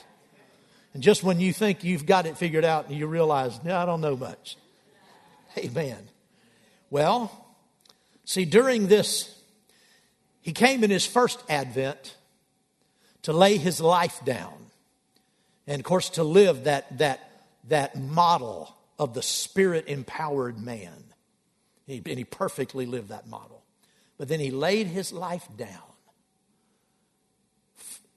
And 0.99 1.03
just 1.05 1.23
when 1.23 1.39
you 1.39 1.53
think 1.53 1.85
you've 1.85 2.07
got 2.07 2.27
it 2.27 2.37
figured 2.37 2.65
out, 2.65 2.91
you 2.91 3.07
realize, 3.07 3.63
no, 3.63 3.77
I 3.77 3.87
don't 3.87 4.01
know 4.01 4.17
much. 4.17 4.57
Amen. 5.57 6.09
Well, 6.91 7.31
see, 8.25 8.45
during 8.45 8.89
this, 8.89 9.33
he 10.41 10.51
came 10.51 10.83
in 10.83 10.91
his 10.91 11.07
first 11.07 11.41
advent 11.49 12.17
to 13.23 13.33
lay 13.33 13.59
his 13.59 13.81
life 13.81 14.25
down. 14.25 14.53
And 15.69 15.79
of 15.79 15.85
course, 15.85 16.11
to 16.11 16.25
live 16.25 16.65
that, 16.65 16.99
that, 16.99 17.45
that 17.69 17.97
model 17.97 18.77
of 18.99 19.15
the 19.15 19.23
spirit 19.23 19.85
empowered 19.87 20.59
man. 20.59 21.05
He, 21.87 22.03
and 22.05 22.19
he 22.19 22.25
perfectly 22.25 22.87
lived 22.87 23.11
that 23.11 23.29
model. 23.29 23.63
But 24.17 24.27
then 24.27 24.41
he 24.41 24.51
laid 24.51 24.89
his 24.89 25.13
life 25.13 25.47
down 25.57 25.79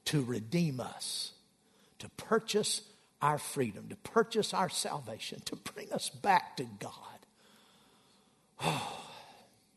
to 0.05 0.23
redeem 0.23 0.79
us 0.79 1.33
to 2.01 2.09
purchase 2.09 2.81
our 3.21 3.37
freedom, 3.37 3.87
to 3.89 3.95
purchase 3.97 4.53
our 4.53 4.69
salvation, 4.69 5.39
to 5.45 5.55
bring 5.55 5.93
us 5.93 6.09
back 6.09 6.57
to 6.57 6.65
God. 6.79 6.95
Oh, 8.63 9.05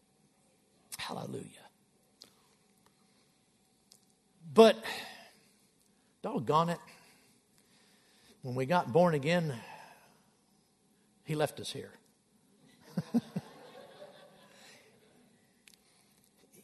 hallelujah. 0.98 1.44
But, 4.54 4.82
doggone 6.22 6.70
it, 6.70 6.78
when 8.42 8.54
we 8.54 8.64
got 8.66 8.92
born 8.92 9.14
again, 9.14 9.52
He 11.24 11.34
left 11.34 11.60
us 11.60 11.70
here. 11.70 11.90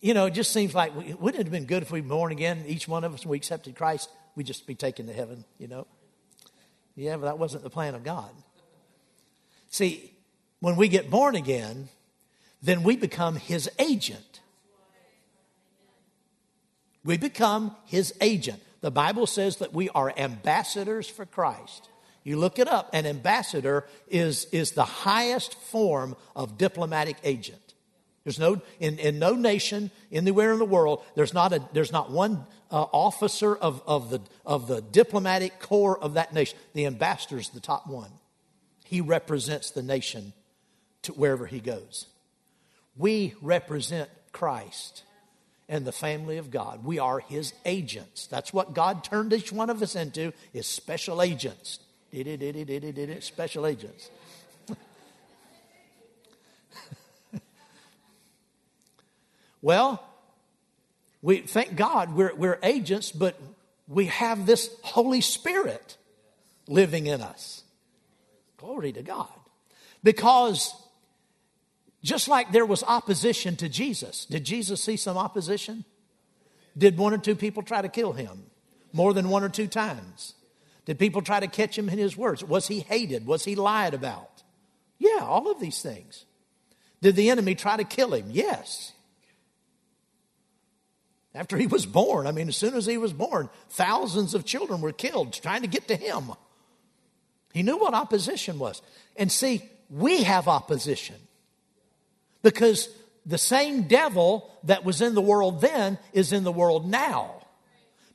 you 0.01 0.15
know, 0.15 0.25
it 0.27 0.31
just 0.31 0.53
seems 0.53 0.75
like, 0.75 0.95
wouldn't 0.95 1.41
it 1.41 1.45
have 1.45 1.53
been 1.53 1.67
good 1.67 1.83
if 1.83 1.91
we 1.91 2.01
were 2.01 2.09
born 2.09 2.33
again, 2.33 2.65
each 2.67 2.89
one 2.89 3.05
of 3.05 3.13
us, 3.13 3.23
and 3.23 3.31
we 3.31 3.37
accepted 3.37 3.77
Christ? 3.77 4.09
We'd 4.37 4.47
just 4.47 4.67
be 4.67 4.75
taken 4.75 5.07
to 5.07 5.13
heaven, 5.13 5.45
you 5.59 5.69
know? 5.69 5.87
Yeah, 6.97 7.17
but 7.17 7.27
that 7.27 7.39
wasn't 7.39 7.63
the 7.63 7.71
plan 7.71 7.95
of 7.95 8.05
God. 8.05 8.31
See, 9.71 10.13
when 10.61 10.77
we 10.77 10.89
get 10.89 11.11
born 11.11 11.37
again, 11.37 11.89
then 12.63 12.83
we 12.83 12.97
become 12.97 13.37
his 13.37 13.71
agent. 13.79 14.41
We 17.05 17.17
become 17.17 17.75
his 17.87 18.13
agent. 18.21 18.61
The 18.81 18.91
Bible 18.91 19.27
says 19.27 19.57
that 19.57 19.73
we 19.73 19.89
are 19.91 20.13
ambassadors 20.17 21.09
for 21.09 21.25
Christ. 21.25 21.89
You 22.23 22.37
look 22.37 22.59
it 22.59 22.69
up, 22.69 22.91
an 22.93 23.07
ambassador 23.07 23.87
is, 24.09 24.45
is 24.53 24.73
the 24.73 24.85
highest 24.85 25.55
form 25.55 26.17
of 26.37 26.59
diplomatic 26.59 27.17
agent. 27.25 27.75
There's 28.25 28.39
no, 28.39 28.61
in, 28.79 28.99
in 28.99 29.19
no 29.19 29.35
nation 29.35 29.91
anywhere 30.13 30.53
in 30.53 30.59
the 30.59 30.67
world, 30.67 31.03
there's 31.15 31.33
not, 31.33 31.55
a, 31.55 31.63
there's 31.73 31.93
not 31.93 32.11
one 32.11 32.45
uh, 32.71 32.83
officer 32.93 33.55
of, 33.55 33.83
of, 33.87 34.11
the, 34.11 34.21
of 34.47 34.69
the 34.69 34.81
diplomatic 34.81 35.61
corps 35.61 35.99
of 35.99 36.15
that 36.15 36.33
nation. 36.33 36.59
The 36.75 36.87
ambassador 36.87 37.39
is 37.39 37.51
the 37.51 37.61
top 37.61 37.87
one. 37.87 38.11
He 38.85 39.01
represents 39.01 39.71
the 39.71 39.83
nation 39.83 40.33
to 41.03 41.13
wherever 41.13 41.47
he 41.47 41.61
goes. 41.61 42.07
We 42.97 43.35
represent 43.41 44.11
Christ 44.33 45.05
and 45.69 45.87
the 45.87 45.93
family 45.93 46.37
of 46.37 46.51
God. 46.51 46.85
We 46.85 46.99
are 46.99 47.21
his 47.21 47.53
agents. 47.65 48.27
That's 48.27 48.53
what 48.53 48.75
God 48.75 49.05
turned 49.05 49.33
each 49.33 49.53
one 49.53 49.71
of 49.71 49.81
us 49.83 49.95
into 49.95 50.33
is 50.53 50.67
special 50.67 51.23
agents. 51.23 51.79
Did 52.11 52.27
it, 52.27 52.39
did 52.39 52.57
it, 52.57 52.65
did 52.65 52.83
it, 52.83 52.97
did 52.97 53.09
it, 53.09 53.23
special 53.23 53.67
agents. 53.67 54.11
well, 59.63 60.05
we 61.23 61.39
thank 61.39 61.77
God 61.77 62.15
we're, 62.15 62.35
we're 62.35 62.59
agents, 62.63 63.13
but 63.13 63.39
we 63.87 64.07
have 64.07 64.47
this 64.47 64.71
Holy 64.83 65.21
Spirit 65.21 65.97
living 66.67 67.07
in 67.07 67.21
us. 67.21 67.63
Glory 68.57 68.93
to 68.93 69.03
God. 69.03 69.29
Because 70.03 70.75
just 72.03 72.29
like 72.29 72.53
there 72.53 72.65
was 72.65 72.83
opposition 72.83 73.57
to 73.57 73.69
Jesus, 73.69 74.25
did 74.27 74.45
Jesus 74.45 74.83
see 74.83 74.97
some 74.97 75.19
opposition? 75.19 75.85
Did 76.77 76.97
one 76.97 77.13
or 77.13 77.19
two 77.19 77.35
people 77.35 77.63
try 77.63 77.83
to 77.83 77.89
kill 77.89 78.13
him 78.13 78.45
more 78.93 79.13
than 79.13 79.29
one 79.29 79.43
or 79.43 79.49
two 79.49 79.67
times? 79.67 80.35
Did 80.87 80.99
people 80.99 81.23
try 81.23 81.41
to 81.41 81.47
catch 81.47 81.77
him 81.77 81.89
in 81.89 81.99
his 81.99 82.17
words? 82.17 82.43
Was 82.43 82.69
he 82.69 82.81
hated? 82.81 83.27
Was 83.27 83.45
he 83.45 83.55
lied 83.55 83.93
about? 83.93 84.43
Yeah, 84.99 85.21
all 85.23 85.51
of 85.51 85.61
these 85.61 85.83
things. 85.83 86.25
Did 87.03 87.17
the 87.17 87.31
enemy 87.31 87.55
try 87.55 87.77
to 87.77 87.85
kill 87.85 88.15
him? 88.15 88.27
Yes. 88.31 88.93
After 91.35 91.57
he 91.57 91.67
was 91.67 91.87
born, 91.87 92.27
I 92.27 92.33
mean, 92.33 92.49
as 92.49 92.57
soon 92.57 92.75
as 92.75 92.87
he 92.87 92.97
was 92.97 93.13
born, 93.13 93.49
thousands 93.71 94.35
of 94.35 94.45
children 94.45 94.81
were 94.81 94.93
killed 94.93 95.33
trying 95.33 95.63
to 95.63 95.69
get 95.69 95.87
to 95.89 95.97
him. 95.97 96.33
He 97.53 97.63
knew 97.63 97.77
what 97.77 97.95
opposition 97.95 98.59
was. 98.59 98.83
And 99.17 99.31
see, 99.31 99.63
we 99.89 100.25
have 100.25 100.49
opposition. 100.49 101.17
Because 102.43 102.89
the 103.27 103.39
same 103.39 103.83
devil 103.83 104.51
that 104.65 104.85
was 104.85 105.01
in 105.01 105.15
the 105.15 105.21
world 105.21 105.61
then 105.61 105.99
is 106.13 106.33
in 106.33 106.43
the 106.43 106.53
world 106.53 106.89
now. 106.89 107.47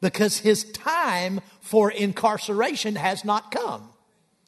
Because 0.01 0.37
his 0.37 0.63
time 0.71 1.39
for 1.61 1.89
incarceration 1.89 2.95
has 2.95 3.23
not 3.23 3.51
come. 3.51 3.89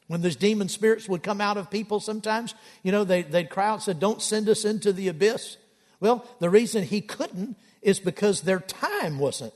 When 0.08 0.22
those 0.22 0.36
demon 0.36 0.68
spirits 0.68 1.08
would 1.08 1.22
come 1.22 1.40
out 1.40 1.58
of 1.58 1.70
people 1.70 2.00
sometimes, 2.00 2.54
you 2.82 2.92
know, 2.92 3.04
they, 3.04 3.22
they'd 3.22 3.50
cry 3.50 3.68
out 3.68 3.74
and 3.74 3.82
said, 3.82 4.00
Don't 4.00 4.22
send 4.22 4.48
us 4.48 4.64
into 4.64 4.92
the 4.92 5.08
abyss. 5.08 5.58
Well, 6.00 6.26
the 6.38 6.48
reason 6.48 6.82
he 6.82 7.00
couldn't 7.00 7.56
is 7.82 8.00
because 8.00 8.42
their 8.42 8.60
time 8.60 9.18
wasn't. 9.18 9.52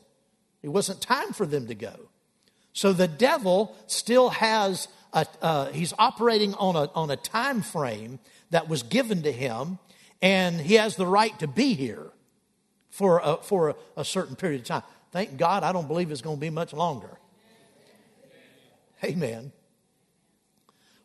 It 0.62 0.68
wasn't 0.68 1.00
time 1.00 1.32
for 1.32 1.44
them 1.44 1.66
to 1.66 1.74
go. 1.74 1.94
So 2.72 2.92
the 2.92 3.08
devil 3.08 3.76
still 3.86 4.30
has 4.30 4.88
a, 5.12 5.26
uh, 5.42 5.72
he's 5.72 5.92
operating 5.98 6.54
on 6.54 6.76
a, 6.76 6.90
on 6.94 7.10
a 7.10 7.16
time 7.16 7.62
frame 7.62 8.18
that 8.50 8.68
was 8.68 8.82
given 8.82 9.22
to 9.22 9.32
him, 9.32 9.78
and 10.22 10.60
he 10.60 10.74
has 10.74 10.96
the 10.96 11.06
right 11.06 11.36
to 11.40 11.46
be 11.46 11.74
here 11.74 12.10
for 12.90 13.20
a, 13.22 13.36
for 13.42 13.70
a, 13.70 13.74
a 13.96 14.04
certain 14.04 14.36
period 14.36 14.62
of 14.62 14.66
time. 14.66 14.82
Thank 15.10 15.36
God, 15.36 15.62
I 15.62 15.72
don't 15.72 15.88
believe 15.88 16.10
it's 16.10 16.22
going 16.22 16.36
to 16.36 16.40
be 16.40 16.50
much 16.50 16.72
longer. 16.72 17.18
Amen. 19.04 19.52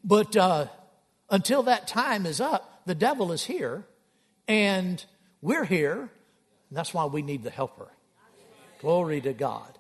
But 0.04 0.38
uh, 0.38 0.68
until 1.30 1.64
that 1.64 1.88
time 1.88 2.26
is 2.26 2.40
up, 2.40 2.84
the 2.86 2.96
devil 2.96 3.32
is 3.32 3.44
here, 3.46 3.86
and 4.48 5.04
we're 5.42 5.66
here. 5.66 6.10
And 6.70 6.78
that's 6.78 6.94
why 6.94 7.06
we 7.06 7.22
need 7.22 7.44
the 7.44 7.50
helper. 7.50 7.90
Glory 8.80 9.22
to 9.22 9.34
God. 9.34 9.78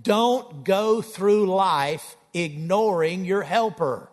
Don't 0.00 0.64
go 0.64 1.00
through 1.00 1.46
life 1.46 2.16
ignoring 2.34 3.24
your 3.24 3.42
helper. 3.42 4.10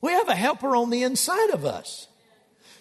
We 0.00 0.12
have 0.12 0.28
a 0.28 0.36
helper 0.36 0.76
on 0.76 0.90
the 0.90 1.02
inside 1.02 1.50
of 1.50 1.64
us. 1.64 2.08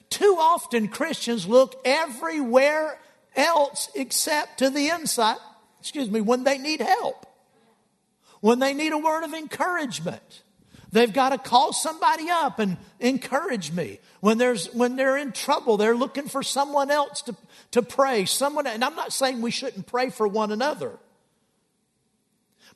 Too 0.09 0.37
often 0.39 0.87
Christians 0.87 1.47
look 1.47 1.75
everywhere 1.83 2.99
else 3.35 3.89
except 3.95 4.59
to 4.59 4.69
the 4.69 4.89
inside, 4.89 5.37
excuse 5.79 6.09
me, 6.09 6.21
when 6.21 6.43
they 6.43 6.57
need 6.57 6.79
help, 6.79 7.25
when 8.39 8.59
they 8.59 8.73
need 8.73 8.93
a 8.93 8.97
word 8.97 9.23
of 9.23 9.33
encouragement. 9.33 10.43
They've 10.95 11.11
got 11.11 11.31
to 11.31 11.37
call 11.37 11.73
somebody 11.73 12.29
up 12.29 12.57
and 12.57 12.77
encourage 13.01 13.73
me. 13.73 13.99
When, 14.21 14.37
there's, 14.37 14.73
when 14.73 14.95
they're 14.95 15.17
in 15.17 15.33
trouble, 15.33 15.75
they're 15.75 15.93
looking 15.93 16.29
for 16.29 16.41
someone 16.41 16.89
else 16.89 17.21
to, 17.23 17.35
to 17.71 17.81
pray. 17.81 18.23
Someone, 18.23 18.65
and 18.65 18.81
I'm 18.81 18.95
not 18.95 19.11
saying 19.11 19.41
we 19.41 19.51
shouldn't 19.51 19.87
pray 19.87 20.09
for 20.09 20.25
one 20.25 20.53
another. 20.53 20.97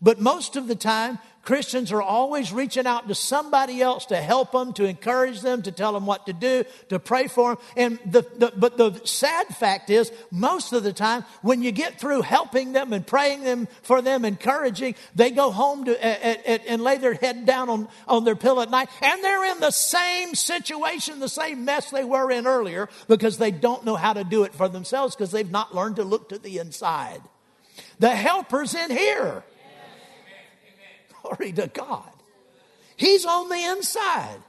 But 0.02 0.20
most 0.20 0.58
of 0.58 0.68
the 0.68 0.76
time, 0.76 1.20
Christians 1.50 1.92
are 1.92 2.02
always 2.04 2.54
reaching 2.54 2.86
out 2.86 3.08
to 3.08 3.16
somebody 3.16 3.82
else 3.82 4.06
to 4.06 4.18
help 4.18 4.52
them, 4.52 4.72
to 4.74 4.86
encourage 4.86 5.42
them, 5.42 5.64
to 5.64 5.72
tell 5.72 5.94
them 5.94 6.06
what 6.06 6.28
to 6.28 6.34
do, 6.34 6.64
to 6.90 7.00
pray 7.00 7.26
for 7.26 7.56
them. 7.56 7.64
And 7.76 8.00
the, 8.06 8.22
the, 8.38 8.54
but 8.56 8.78
the 8.78 9.02
sad 9.04 9.48
fact 9.48 9.90
is, 9.90 10.12
most 10.30 10.74
of 10.74 10.84
the 10.84 10.94
time, 10.94 11.26
when 11.42 11.64
you 11.64 11.72
get 11.72 12.00
through 12.00 12.22
helping 12.22 12.74
them 12.74 12.94
and 12.94 13.04
praying 13.06 13.46
them 13.46 13.68
for 13.82 14.00
them, 14.00 14.26
encouraging, 14.26 14.94
they 15.16 15.32
go 15.32 15.50
home 15.50 15.86
to, 15.86 16.06
and 16.06 16.84
lay 16.84 17.00
their 17.00 17.16
head 17.16 17.48
down 17.48 17.68
on, 17.68 17.88
on 18.08 18.26
their 18.26 18.36
pillow 18.36 18.62
at 18.62 18.70
night, 18.70 18.90
and 19.02 19.24
they're 19.24 19.52
in 19.52 19.60
the 19.60 19.72
same 19.72 20.36
situation, 20.36 21.20
the 21.20 21.28
same 21.28 21.66
mess 21.66 21.90
they 21.90 22.04
were 22.04 22.30
in 22.30 22.46
earlier, 22.46 22.90
because 23.08 23.40
they 23.40 23.50
don't 23.50 23.84
know 23.84 23.96
how 23.96 24.14
to 24.14 24.24
do 24.24 24.44
it 24.44 24.54
for 24.54 24.70
themselves 24.70 25.16
because 25.16 25.32
they've 25.32 25.50
not 25.50 25.74
learned 25.74 25.96
to 25.96 26.04
look 26.04 26.30
to 26.30 26.38
the 26.38 26.60
inside. 26.60 27.24
The 27.98 28.12
helper's 28.12 28.76
in 28.76 28.92
here. 28.92 29.44
Glory 31.22 31.52
to 31.54 31.68
God. 31.68 32.10
He's 32.96 33.26
on 33.26 33.50
the 33.50 33.64
inside. 33.64 34.40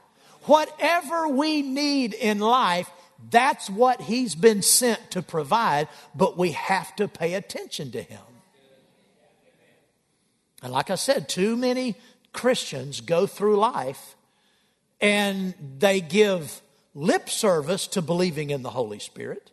Whatever 0.43 1.27
we 1.27 1.61
need 1.61 2.13
in 2.13 2.39
life, 2.39 2.89
that's 3.29 3.69
what 3.69 4.01
He's 4.01 4.35
been 4.35 4.61
sent 4.61 5.11
to 5.11 5.21
provide, 5.21 5.87
but 6.15 6.37
we 6.37 6.51
have 6.51 6.95
to 6.95 7.07
pay 7.07 7.35
attention 7.35 7.91
to 7.91 8.01
Him. 8.01 8.19
And 10.63 10.71
like 10.71 10.89
I 10.89 10.95
said, 10.95 11.29
too 11.29 11.55
many 11.55 11.95
Christians 12.33 13.01
go 13.01 13.25
through 13.25 13.57
life 13.57 14.15
and 14.99 15.53
they 15.79 16.01
give 16.01 16.61
lip 16.93 17.29
service 17.29 17.87
to 17.87 18.01
believing 18.01 18.51
in 18.51 18.61
the 18.61 18.69
Holy 18.69 18.99
Spirit. 18.99 19.51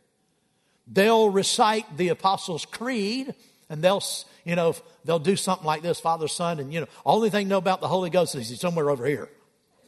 They'll 0.86 1.30
recite 1.30 1.96
the 1.96 2.08
Apostles' 2.08 2.66
Creed 2.66 3.34
and 3.70 3.82
they'll, 3.82 4.02
you 4.48 4.56
know, 4.56 4.74
they'll 5.04 5.18
do 5.18 5.36
something 5.36 5.66
like 5.66 5.82
this, 5.82 6.00
Father, 6.00 6.26
Son, 6.26 6.58
and, 6.58 6.72
you 6.72 6.80
know, 6.80 6.86
only 7.04 7.28
thing 7.28 7.46
they 7.46 7.50
know 7.50 7.58
about 7.58 7.82
the 7.82 7.86
Holy 7.86 8.08
Ghost 8.08 8.34
is 8.34 8.48
he's 8.48 8.58
somewhere 8.58 8.88
over 8.88 9.04
here. 9.04 9.28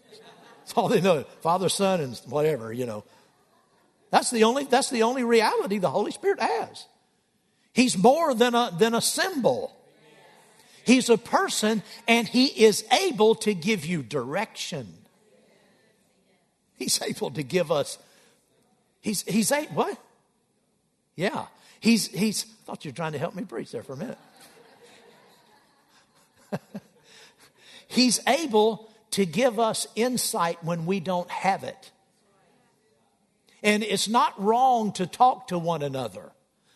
That's 0.58 0.74
all 0.74 0.88
they 0.88 1.00
know. 1.00 1.24
Father, 1.40 1.70
Son, 1.70 2.02
and 2.02 2.14
whatever, 2.26 2.70
you 2.70 2.84
know. 2.84 3.02
That's 4.10 4.30
the 4.30 4.44
only, 4.44 4.64
that's 4.64 4.90
the 4.90 5.04
only 5.04 5.24
reality 5.24 5.78
the 5.78 5.88
Holy 5.88 6.10
Spirit 6.10 6.40
has. 6.40 6.84
He's 7.72 7.96
more 7.96 8.34
than 8.34 8.54
a, 8.54 8.70
than 8.76 8.92
a 8.92 9.00
symbol. 9.00 9.74
He's 10.84 11.08
a 11.08 11.16
person 11.16 11.82
and 12.06 12.28
he 12.28 12.46
is 12.46 12.84
able 13.06 13.36
to 13.36 13.54
give 13.54 13.86
you 13.86 14.02
direction. 14.02 14.92
He's 16.74 17.00
able 17.00 17.30
to 17.30 17.42
give 17.42 17.70
us, 17.70 17.98
he's, 19.00 19.22
he's 19.22 19.52
what? 19.72 19.96
Yeah. 21.14 21.46
He's, 21.78 22.08
he's, 22.08 22.44
I 22.44 22.66
thought 22.66 22.84
you 22.84 22.90
were 22.90 22.96
trying 22.96 23.12
to 23.12 23.18
help 23.18 23.34
me 23.34 23.44
preach 23.44 23.70
there 23.70 23.84
for 23.84 23.92
a 23.92 23.96
minute. 23.96 24.18
he's 27.88 28.20
able 28.26 28.90
to 29.12 29.26
give 29.26 29.58
us 29.58 29.86
insight 29.96 30.62
when 30.62 30.86
we 30.86 31.00
don't 31.00 31.30
have 31.30 31.64
it. 31.64 31.90
And 33.62 33.82
it's 33.82 34.08
not 34.08 34.40
wrong 34.42 34.92
to 34.92 35.06
talk 35.06 35.48
to 35.48 35.58
one 35.58 35.82
another 35.82 36.32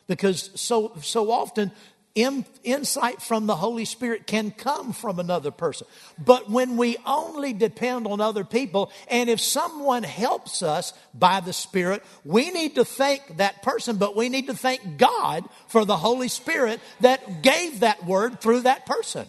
because 0.07 0.51
so, 0.55 0.93
so 1.01 1.31
often 1.31 1.73
in, 2.15 2.45
insight 2.63 3.21
from 3.21 3.47
the 3.47 3.57
Holy 3.57 3.85
Spirit 3.85 4.27
can 4.27 4.51
come 4.51 4.93
from 4.93 5.19
another 5.19 5.51
person. 5.51 5.87
But 6.23 6.49
when 6.49 6.77
we 6.77 6.97
only 7.05 7.53
depend 7.53 8.07
on 8.07 8.21
other 8.21 8.45
people, 8.45 8.93
and 9.09 9.29
if 9.29 9.41
someone 9.41 10.03
helps 10.05 10.63
us 10.63 10.93
by 11.13 11.41
the 11.41 11.53
Spirit, 11.53 12.05
we 12.25 12.51
need 12.51 12.77
to 12.77 12.85
thank 12.85 13.39
that 13.39 13.63
person, 13.63 13.97
but 13.97 14.15
we 14.15 14.29
need 14.29 14.47
to 14.47 14.55
thank 14.55 14.97
God 14.97 15.49
for 15.67 15.85
the 15.85 15.97
Holy 15.97 16.29
Spirit 16.29 16.81
that 17.01 17.43
gave 17.43 17.81
that 17.81 18.05
word 18.05 18.41
through 18.41 18.61
that 18.61 18.87
person. 18.87 19.27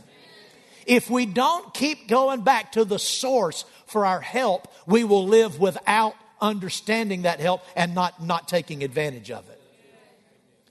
If 0.85 1.09
we 1.09 1.25
don't 1.25 1.73
keep 1.73 2.07
going 2.07 2.41
back 2.41 2.73
to 2.73 2.85
the 2.85 2.99
source 2.99 3.65
for 3.87 4.05
our 4.05 4.21
help, 4.21 4.67
we 4.85 5.03
will 5.03 5.25
live 5.25 5.59
without 5.59 6.15
understanding 6.39 7.23
that 7.23 7.39
help 7.39 7.63
and 7.75 7.95
not, 7.95 8.23
not 8.23 8.47
taking 8.47 8.83
advantage 8.83 9.31
of 9.31 9.49
it. 9.49 9.61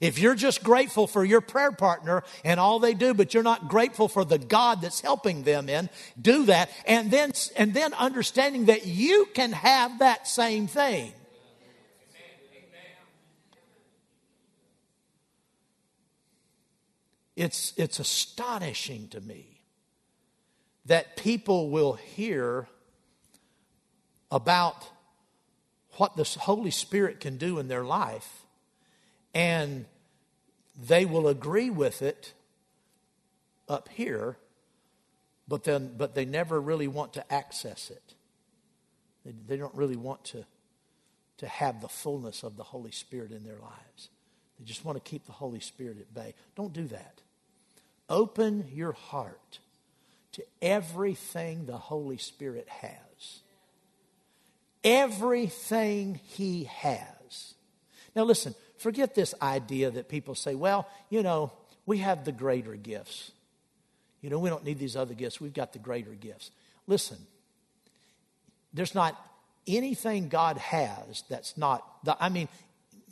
If 0.00 0.18
you're 0.18 0.34
just 0.34 0.62
grateful 0.62 1.06
for 1.06 1.24
your 1.24 1.40
prayer 1.40 1.72
partner 1.72 2.24
and 2.44 2.60
all 2.60 2.78
they 2.78 2.94
do, 2.94 3.14
but 3.14 3.32
you're 3.32 3.42
not 3.42 3.68
grateful 3.68 4.08
for 4.08 4.24
the 4.24 4.38
God 4.38 4.82
that's 4.82 5.00
helping 5.00 5.44
them 5.44 5.68
in, 5.68 5.88
do 6.20 6.46
that. 6.46 6.70
And 6.86 7.10
then, 7.10 7.32
and 7.56 7.72
then 7.72 7.94
understanding 7.94 8.66
that 8.66 8.86
you 8.86 9.26
can 9.34 9.52
have 9.52 10.00
that 10.00 10.28
same 10.28 10.66
thing. 10.66 11.12
It's, 17.36 17.72
it's 17.76 17.98
astonishing 17.98 19.08
to 19.08 19.20
me 19.20 19.53
that 20.86 21.16
people 21.16 21.70
will 21.70 21.94
hear 21.94 22.68
about 24.30 24.88
what 25.96 26.16
the 26.16 26.24
Holy 26.40 26.70
Spirit 26.70 27.20
can 27.20 27.36
do 27.36 27.58
in 27.58 27.68
their 27.68 27.84
life 27.84 28.44
and 29.32 29.86
they 30.76 31.04
will 31.04 31.28
agree 31.28 31.70
with 31.70 32.02
it 32.02 32.32
up 33.68 33.88
here, 33.88 34.36
but 35.46 35.64
then 35.64 35.94
but 35.96 36.14
they 36.14 36.24
never 36.24 36.60
really 36.60 36.88
want 36.88 37.12
to 37.14 37.32
access 37.32 37.90
it. 37.90 38.14
They, 39.24 39.32
they 39.46 39.56
don't 39.56 39.74
really 39.74 39.96
want 39.96 40.24
to 40.26 40.44
to 41.38 41.48
have 41.48 41.80
the 41.80 41.88
fullness 41.88 42.42
of 42.42 42.56
the 42.56 42.62
Holy 42.62 42.92
Spirit 42.92 43.32
in 43.32 43.44
their 43.44 43.58
lives. 43.58 44.08
They 44.58 44.64
just 44.64 44.84
want 44.84 45.02
to 45.02 45.10
keep 45.10 45.26
the 45.26 45.32
Holy 45.32 45.60
Spirit 45.60 45.98
at 45.98 46.14
bay. 46.14 46.34
Don't 46.54 46.72
do 46.72 46.86
that. 46.88 47.20
Open 48.08 48.66
your 48.72 48.92
heart 48.92 49.58
to 50.34 50.44
everything 50.60 51.66
the 51.66 51.76
Holy 51.76 52.18
Spirit 52.18 52.68
has. 52.68 53.40
Everything 54.82 56.20
He 56.24 56.64
has. 56.64 57.54
Now, 58.14 58.24
listen, 58.24 58.54
forget 58.78 59.14
this 59.14 59.34
idea 59.40 59.90
that 59.90 60.08
people 60.08 60.34
say, 60.34 60.54
well, 60.54 60.88
you 61.08 61.22
know, 61.22 61.52
we 61.86 61.98
have 61.98 62.24
the 62.24 62.32
greater 62.32 62.74
gifts. 62.74 63.32
You 64.20 64.30
know, 64.30 64.38
we 64.38 64.50
don't 64.50 64.64
need 64.64 64.78
these 64.78 64.96
other 64.96 65.14
gifts. 65.14 65.40
We've 65.40 65.54
got 65.54 65.72
the 65.72 65.78
greater 65.78 66.12
gifts. 66.12 66.50
Listen, 66.86 67.18
there's 68.72 68.94
not 68.94 69.20
anything 69.66 70.28
God 70.28 70.58
has 70.58 71.24
that's 71.28 71.56
not, 71.56 71.84
the, 72.04 72.16
I 72.20 72.28
mean, 72.28 72.48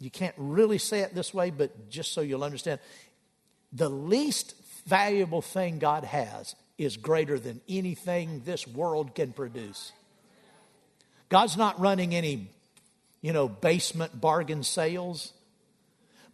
you 0.01 0.11
can't 0.11 0.35
really 0.37 0.79
say 0.79 1.01
it 1.01 1.15
this 1.15 1.33
way, 1.33 1.51
but 1.51 1.89
just 1.89 2.13
so 2.13 2.21
you'll 2.21 2.45
understand, 2.45 2.81
the 3.73 3.89
least 3.89 4.55
valuable 4.87 5.43
thing 5.43 5.79
God 5.79 6.05
has 6.05 6.55
is 6.79 6.97
greater 6.97 7.39
than 7.39 7.61
anything 7.69 8.43
this 8.45 8.67
world 8.67 9.15
can 9.15 9.33
produce. 9.33 9.93
God's 11.29 11.57
not 11.57 11.81
running 11.81 12.15
any, 12.15 12.49
you 13.21 13.33
know, 13.33 13.49
basement 13.49 14.21
bargain 14.21 14.63
sales. 14.63 15.33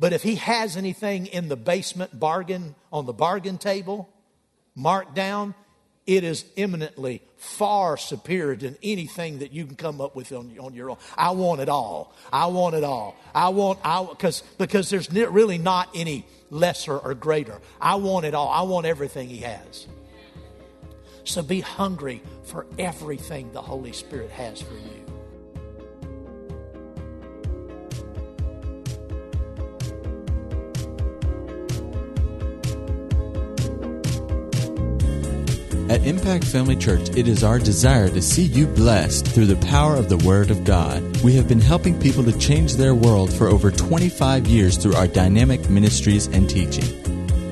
But 0.00 0.12
if 0.12 0.22
He 0.22 0.36
has 0.36 0.76
anything 0.76 1.26
in 1.26 1.48
the 1.48 1.56
basement 1.56 2.18
bargain 2.18 2.74
on 2.92 3.06
the 3.06 3.12
bargain 3.12 3.58
table 3.58 4.08
marked 4.74 5.14
down, 5.14 5.54
it 6.06 6.24
is 6.24 6.46
eminently 6.56 7.20
far 7.36 7.96
superior 7.96 8.56
than 8.56 8.78
anything 8.82 9.40
that 9.40 9.52
you 9.52 9.66
can 9.66 9.76
come 9.76 10.00
up 10.00 10.16
with 10.16 10.32
on, 10.32 10.56
on 10.58 10.72
your 10.72 10.90
own. 10.90 10.96
I 11.16 11.32
want 11.32 11.60
it 11.60 11.68
all. 11.68 12.14
I 12.32 12.46
want 12.46 12.74
it 12.74 12.82
all. 12.82 13.14
I 13.34 13.50
want, 13.50 13.78
I, 13.84 14.04
cause, 14.18 14.42
because 14.56 14.88
there's 14.88 15.12
really 15.12 15.58
not 15.58 15.90
any 15.94 16.24
lesser 16.50 16.96
or 16.96 17.14
greater. 17.14 17.60
I 17.80 17.96
want 17.96 18.24
it 18.24 18.34
all. 18.34 18.48
I 18.48 18.62
want 18.62 18.86
everything 18.86 19.28
He 19.28 19.38
has. 19.38 19.86
So 21.28 21.42
be 21.42 21.60
hungry 21.60 22.22
for 22.42 22.64
everything 22.78 23.52
the 23.52 23.60
Holy 23.60 23.92
Spirit 23.92 24.30
has 24.30 24.62
for 24.62 24.72
you. 24.72 25.04
At 35.90 36.06
Impact 36.06 36.44
Family 36.44 36.76
Church, 36.76 37.10
it 37.10 37.28
is 37.28 37.44
our 37.44 37.58
desire 37.58 38.08
to 38.08 38.22
see 38.22 38.44
you 38.44 38.66
blessed 38.66 39.26
through 39.26 39.46
the 39.46 39.66
power 39.66 39.96
of 39.96 40.08
the 40.08 40.16
Word 40.18 40.50
of 40.50 40.64
God. 40.64 41.02
We 41.22 41.34
have 41.34 41.46
been 41.46 41.60
helping 41.60 42.00
people 42.00 42.24
to 42.24 42.38
change 42.38 42.76
their 42.76 42.94
world 42.94 43.30
for 43.30 43.48
over 43.48 43.70
25 43.70 44.46
years 44.46 44.78
through 44.78 44.94
our 44.94 45.06
dynamic 45.06 45.68
ministries 45.68 46.26
and 46.28 46.48
teaching. 46.48 47.07